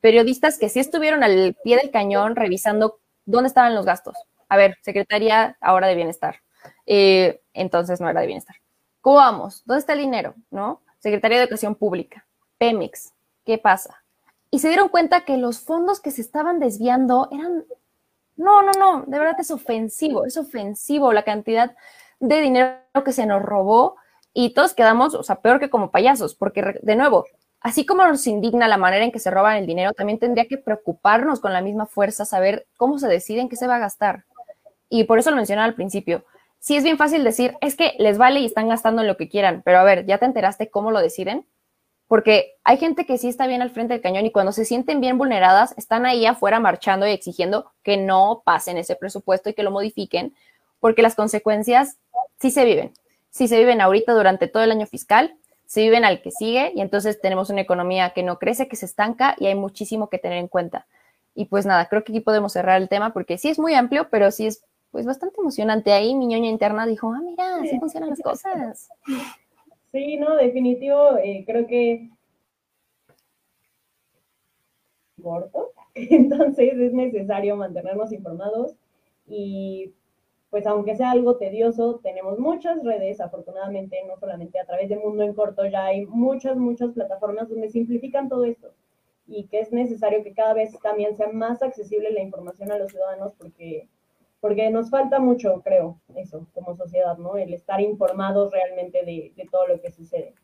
Periodistas 0.00 0.58
que 0.58 0.68
sí 0.68 0.80
estuvieron 0.80 1.22
al 1.22 1.56
pie 1.62 1.76
del 1.76 1.92
cañón 1.92 2.34
revisando 2.34 2.98
dónde 3.26 3.46
estaban 3.46 3.76
los 3.76 3.86
gastos. 3.86 4.16
A 4.48 4.56
ver, 4.56 4.76
Secretaría 4.82 5.56
ahora 5.60 5.86
de 5.86 5.94
Bienestar. 5.94 6.40
Eh, 6.84 7.40
entonces 7.52 8.00
no 8.00 8.10
era 8.10 8.20
de 8.20 8.26
Bienestar. 8.26 8.56
¿Cómo 9.00 9.16
vamos? 9.16 9.62
¿Dónde 9.66 9.78
está 9.80 9.92
el 9.92 10.00
dinero? 10.00 10.34
¿No? 10.50 10.82
Secretaría 10.98 11.38
de 11.38 11.44
Educación 11.44 11.76
Pública 11.76 12.26
Pemex. 12.58 13.12
¿Qué 13.44 13.58
pasa? 13.58 14.02
Y 14.50 14.60
se 14.60 14.68
dieron 14.68 14.88
cuenta 14.88 15.24
que 15.24 15.36
los 15.36 15.60
fondos 15.60 16.00
que 16.00 16.10
se 16.10 16.20
estaban 16.20 16.60
desviando 16.60 17.28
eran... 17.32 17.64
No, 18.36 18.62
no, 18.62 18.72
no, 18.78 19.04
de 19.06 19.18
verdad 19.18 19.38
es 19.38 19.50
ofensivo, 19.50 20.24
es 20.24 20.36
ofensivo 20.36 21.12
la 21.12 21.22
cantidad 21.22 21.76
de 22.20 22.40
dinero 22.40 22.78
que 23.04 23.12
se 23.12 23.26
nos 23.26 23.42
robó 23.42 23.96
y 24.32 24.54
todos 24.54 24.74
quedamos, 24.74 25.14
o 25.14 25.22
sea, 25.22 25.36
peor 25.36 25.60
que 25.60 25.70
como 25.70 25.90
payasos, 25.90 26.34
porque 26.34 26.78
de 26.82 26.96
nuevo, 26.96 27.26
así 27.60 27.86
como 27.86 28.04
nos 28.04 28.26
indigna 28.26 28.66
la 28.66 28.76
manera 28.76 29.04
en 29.04 29.12
que 29.12 29.20
se 29.20 29.30
roban 29.30 29.56
el 29.56 29.66
dinero, 29.66 29.92
también 29.92 30.18
tendría 30.18 30.46
que 30.46 30.58
preocuparnos 30.58 31.40
con 31.40 31.52
la 31.52 31.60
misma 31.60 31.86
fuerza 31.86 32.24
saber 32.24 32.66
cómo 32.76 32.98
se 32.98 33.08
decide 33.08 33.40
en 33.40 33.48
qué 33.48 33.56
se 33.56 33.68
va 33.68 33.76
a 33.76 33.80
gastar. 33.80 34.24
Y 34.88 35.04
por 35.04 35.18
eso 35.18 35.30
lo 35.30 35.36
mencionaba 35.36 35.66
al 35.66 35.74
principio. 35.74 36.24
Sí 36.58 36.76
es 36.76 36.82
bien 36.82 36.98
fácil 36.98 37.24
decir, 37.24 37.56
es 37.60 37.76
que 37.76 37.94
les 37.98 38.18
vale 38.18 38.40
y 38.40 38.46
están 38.46 38.68
gastando 38.68 39.02
en 39.02 39.08
lo 39.08 39.16
que 39.16 39.28
quieran, 39.28 39.62
pero 39.64 39.78
a 39.78 39.84
ver, 39.84 40.06
¿ya 40.06 40.18
te 40.18 40.24
enteraste 40.24 40.70
cómo 40.70 40.90
lo 40.90 41.00
deciden? 41.00 41.46
Porque 42.06 42.54
hay 42.64 42.76
gente 42.76 43.06
que 43.06 43.18
sí 43.18 43.28
está 43.28 43.46
bien 43.46 43.62
al 43.62 43.70
frente 43.70 43.94
del 43.94 44.02
cañón 44.02 44.26
y 44.26 44.30
cuando 44.32 44.52
se 44.52 44.64
sienten 44.64 45.00
bien 45.00 45.18
vulneradas, 45.18 45.74
están 45.76 46.06
ahí 46.06 46.26
afuera 46.26 46.60
marchando 46.60 47.06
y 47.06 47.10
exigiendo 47.10 47.72
que 47.82 47.96
no 47.96 48.42
pasen 48.44 48.76
ese 48.76 48.96
presupuesto 48.96 49.50
y 49.50 49.54
que 49.54 49.62
lo 49.62 49.70
modifiquen, 49.70 50.34
porque 50.80 51.02
las 51.02 51.14
consecuencias 51.14 51.98
sí 52.38 52.50
se 52.50 52.64
viven. 52.64 52.92
sí 53.30 53.48
se 53.48 53.58
viven 53.58 53.80
ahorita 53.80 54.12
durante 54.12 54.46
todo 54.46 54.62
el 54.62 54.70
año 54.70 54.86
fiscal, 54.86 55.36
se 55.66 55.80
viven 55.80 56.04
al 56.04 56.22
que 56.22 56.30
sigue 56.30 56.72
y 56.74 56.80
entonces 56.82 57.20
tenemos 57.20 57.50
una 57.50 57.62
economía 57.62 58.10
que 58.10 58.22
no 58.22 58.38
crece, 58.38 58.68
que 58.68 58.76
se 58.76 58.86
estanca 58.86 59.34
y 59.38 59.46
hay 59.46 59.54
muchísimo 59.54 60.08
que 60.08 60.18
tener 60.18 60.38
en 60.38 60.48
cuenta. 60.48 60.86
Y 61.34 61.46
pues 61.46 61.66
nada, 61.66 61.88
creo 61.88 62.04
que 62.04 62.12
aquí 62.12 62.20
podemos 62.20 62.52
cerrar 62.52 62.80
el 62.80 62.88
tema 62.88 63.12
porque 63.12 63.38
sí 63.38 63.48
es 63.48 63.58
muy 63.58 63.74
amplio, 63.74 64.08
pero 64.08 64.30
sí 64.30 64.46
es 64.46 64.62
pues 64.92 65.06
bastante 65.06 65.40
emocionante. 65.40 65.92
Ahí 65.92 66.14
mi 66.14 66.26
ñoña 66.26 66.48
interna 66.48 66.86
dijo, 66.86 67.12
ah, 67.12 67.20
mira, 67.20 67.56
así 67.56 67.76
funcionan 67.80 68.10
las 68.10 68.20
cosas. 68.20 68.88
Sí, 69.94 70.18
no, 70.18 70.36
definitivo, 70.36 71.16
eh, 71.16 71.42
creo 71.46 71.66
que 71.66 72.10
corto, 75.22 75.72
entonces 75.94 76.74
es 76.74 76.92
necesario 76.92 77.56
mantenernos 77.56 78.12
informados 78.12 78.74
y 79.26 79.92
pues 80.50 80.66
aunque 80.66 80.96
sea 80.96 81.10
algo 81.10 81.36
tedioso, 81.36 82.00
tenemos 82.02 82.38
muchas 82.38 82.82
redes, 82.84 83.20
afortunadamente, 83.20 83.98
no 84.06 84.16
solamente 84.18 84.60
a 84.60 84.66
través 84.66 84.88
de 84.88 84.96
Mundo 84.98 85.24
en 85.24 85.34
Corto, 85.34 85.66
ya 85.66 85.86
hay 85.86 86.06
muchas, 86.06 86.56
muchas 86.56 86.92
plataformas 86.92 87.48
donde 87.48 87.70
simplifican 87.70 88.28
todo 88.28 88.44
esto 88.44 88.72
y 89.26 89.46
que 89.46 89.60
es 89.60 89.72
necesario 89.72 90.22
que 90.22 90.34
cada 90.34 90.54
vez 90.54 90.78
también 90.82 91.16
sea 91.16 91.28
más 91.32 91.62
accesible 91.62 92.12
la 92.12 92.22
información 92.22 92.70
a 92.70 92.78
los 92.78 92.92
ciudadanos 92.92 93.32
porque, 93.38 93.88
porque 94.44 94.68
nos 94.68 94.90
falta 94.90 95.20
mucho, 95.20 95.62
creo, 95.64 95.98
eso, 96.16 96.46
como 96.52 96.74
sociedad, 96.74 97.16
¿no? 97.16 97.38
El 97.38 97.54
estar 97.54 97.80
informados 97.80 98.52
realmente 98.52 99.02
de, 99.02 99.32
de 99.34 99.48
todo 99.50 99.66
lo 99.66 99.80
que 99.80 99.90
sucede. 99.90 100.34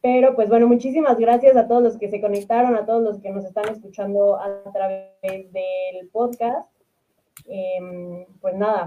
Pero 0.00 0.34
pues 0.34 0.48
bueno, 0.48 0.66
muchísimas 0.66 1.18
gracias 1.18 1.54
a 1.54 1.68
todos 1.68 1.82
los 1.82 1.98
que 1.98 2.08
se 2.08 2.22
conectaron, 2.22 2.74
a 2.74 2.86
todos 2.86 3.02
los 3.02 3.20
que 3.20 3.28
nos 3.28 3.44
están 3.44 3.68
escuchando 3.68 4.40
a 4.40 4.62
través 4.72 5.12
del 5.52 6.08
podcast. 6.10 6.70
Em, 7.44 8.24
pues 8.40 8.54
nada, 8.54 8.86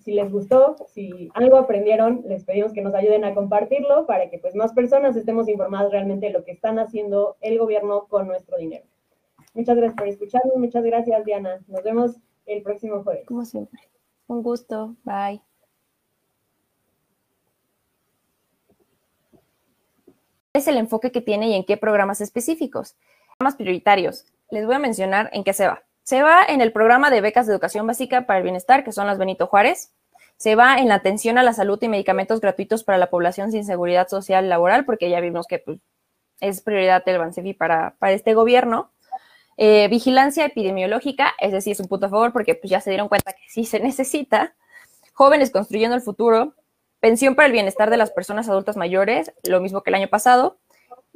si 0.00 0.12
les 0.12 0.30
gustó, 0.30 0.76
si 0.86 1.30
algo 1.32 1.56
aprendieron, 1.56 2.22
les 2.26 2.44
pedimos 2.44 2.74
que 2.74 2.82
nos 2.82 2.94
ayuden 2.94 3.24
a 3.24 3.34
compartirlo 3.34 4.04
para 4.04 4.28
que 4.28 4.38
pues 4.38 4.54
más 4.54 4.74
personas 4.74 5.16
estemos 5.16 5.48
informadas 5.48 5.90
realmente 5.92 6.26
de 6.26 6.32
lo 6.34 6.44
que 6.44 6.52
están 6.52 6.78
haciendo 6.78 7.38
el 7.40 7.58
gobierno 7.58 8.06
con 8.06 8.26
nuestro 8.26 8.58
dinero. 8.58 8.84
Muchas 9.54 9.78
gracias 9.78 9.96
por 9.96 10.08
escucharnos, 10.08 10.58
muchas 10.58 10.84
gracias 10.84 11.24
Diana. 11.24 11.58
Nos 11.68 11.82
vemos 11.82 12.20
el 12.46 12.62
próximo 12.62 13.02
jueves. 13.02 13.26
Como 13.26 13.44
siempre. 13.44 13.80
Un 14.26 14.42
gusto. 14.42 14.96
Bye. 15.04 15.42
es 20.52 20.68
el 20.68 20.76
enfoque 20.76 21.12
que 21.12 21.20
tiene 21.20 21.48
y 21.48 21.54
en 21.54 21.64
qué 21.64 21.76
programas 21.76 22.20
específicos. 22.20 22.96
Programas 23.38 23.56
prioritarios. 23.56 24.26
Les 24.50 24.66
voy 24.66 24.74
a 24.74 24.78
mencionar 24.78 25.30
en 25.32 25.44
qué 25.44 25.52
se 25.52 25.66
va. 25.66 25.82
Se 26.02 26.22
va 26.22 26.44
en 26.46 26.60
el 26.60 26.72
programa 26.72 27.10
de 27.10 27.20
becas 27.20 27.46
de 27.46 27.52
educación 27.52 27.86
básica 27.86 28.26
para 28.26 28.38
el 28.38 28.42
bienestar, 28.42 28.84
que 28.84 28.92
son 28.92 29.06
las 29.06 29.18
Benito 29.18 29.46
Juárez. 29.46 29.92
Se 30.36 30.54
va 30.54 30.78
en 30.78 30.88
la 30.88 30.96
atención 30.96 31.38
a 31.38 31.42
la 31.42 31.52
salud 31.52 31.78
y 31.80 31.88
medicamentos 31.88 32.40
gratuitos 32.40 32.84
para 32.84 32.98
la 32.98 33.08
población 33.08 33.52
sin 33.52 33.64
seguridad 33.64 34.08
social 34.08 34.48
laboral, 34.48 34.84
porque 34.84 35.08
ya 35.08 35.20
vimos 35.20 35.46
que 35.46 35.60
pues, 35.60 35.78
es 36.40 36.60
prioridad 36.60 37.02
el 37.06 37.18
Bansefi 37.18 37.54
para, 37.54 37.94
para 37.98 38.12
este 38.12 38.34
gobierno. 38.34 38.90
Eh, 39.56 39.88
vigilancia 39.88 40.44
epidemiológica, 40.46 41.34
es 41.38 41.52
decir, 41.52 41.72
es 41.72 41.80
un 41.80 41.88
punto 41.88 42.06
a 42.06 42.10
favor 42.10 42.32
porque 42.32 42.54
pues, 42.54 42.70
ya 42.70 42.80
se 42.80 42.90
dieron 42.90 43.08
cuenta 43.08 43.32
que 43.32 43.48
sí 43.48 43.64
se 43.64 43.80
necesita. 43.80 44.54
Jóvenes 45.12 45.50
construyendo 45.50 45.94
el 45.94 46.02
futuro, 46.02 46.54
pensión 47.00 47.34
para 47.34 47.46
el 47.46 47.52
bienestar 47.52 47.90
de 47.90 47.96
las 47.96 48.10
personas 48.10 48.48
adultas 48.48 48.76
mayores, 48.76 49.32
lo 49.44 49.60
mismo 49.60 49.82
que 49.82 49.90
el 49.90 49.96
año 49.96 50.08
pasado, 50.08 50.58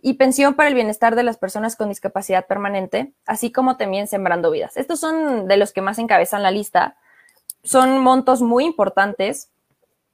y 0.03 0.15
pensión 0.15 0.55
para 0.55 0.69
el 0.69 0.75
bienestar 0.75 1.17
de 1.17 1.23
las 1.23 1.39
personas 1.39 1.77
con 1.77 1.89
discapacidad 1.89 2.47
permanente, 2.47 3.13
así 3.25 3.51
como 3.51 3.77
también 3.77 4.07
sembrando 4.07 4.51
vidas. 4.51 4.77
Estos 4.77 5.01
son 5.01 5.49
de 5.49 5.57
los 5.57 5.73
que 5.73 5.81
más 5.81 5.99
encabezan 5.99 6.43
la 6.43 6.51
lista. 6.51 6.97
Son 7.65 7.99
montos 7.99 8.43
muy 8.43 8.65
importantes, 8.65 9.51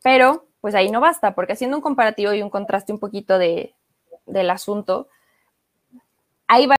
pero 0.02 0.46
pues 0.60 0.74
ahí 0.74 0.90
no 0.90 1.00
basta, 1.00 1.34
porque 1.34 1.54
haciendo 1.54 1.76
un 1.76 1.82
comparativo 1.82 2.32
y 2.32 2.42
un 2.42 2.50
contraste 2.50 2.92
un 2.92 3.00
poquito 3.00 3.36
de, 3.38 3.74
del 4.26 4.50
asunto, 4.50 5.08
ahí 6.46 6.66
va. 6.66 6.76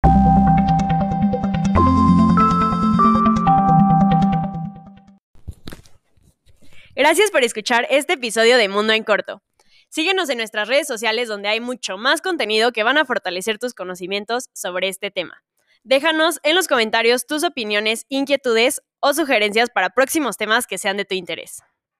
Gracias 6.95 7.32
por 7.32 7.43
escuchar 7.43 7.88
este 7.89 8.13
episodio 8.13 8.56
de 8.56 8.69
Mundo 8.69 8.93
en 8.93 9.03
Corto. 9.03 9.41
Síguenos 9.89 10.29
en 10.29 10.38
nuestras 10.38 10.67
redes 10.67 10.88
sociales 10.88 11.27
donde 11.27 11.49
hay 11.49 11.60
mucho 11.60 11.97
más 11.97 12.21
contenido 12.21 12.71
que 12.71 12.84
van 12.84 12.99
a 12.99 13.06
fortalecer 13.06 13.58
tus 13.58 13.73
conocimientos 13.73 14.49
sobre 14.53 14.89
este 14.89 15.10
tema. 15.10 15.43
Déjanos 15.84 16.39
en 16.43 16.53
los 16.53 16.67
comentarios 16.67 17.25
tus 17.25 17.43
opiniones, 17.43 18.06
inquietudes 18.10 18.79
o 18.99 19.15
sugerencias 19.15 19.71
para 19.71 19.89
próximos 19.89 20.38
temas 20.38 20.67
que 20.67 20.77
sean 20.77 20.97
de 20.97 21.06
tu 21.06 21.15
interés. 21.15 21.63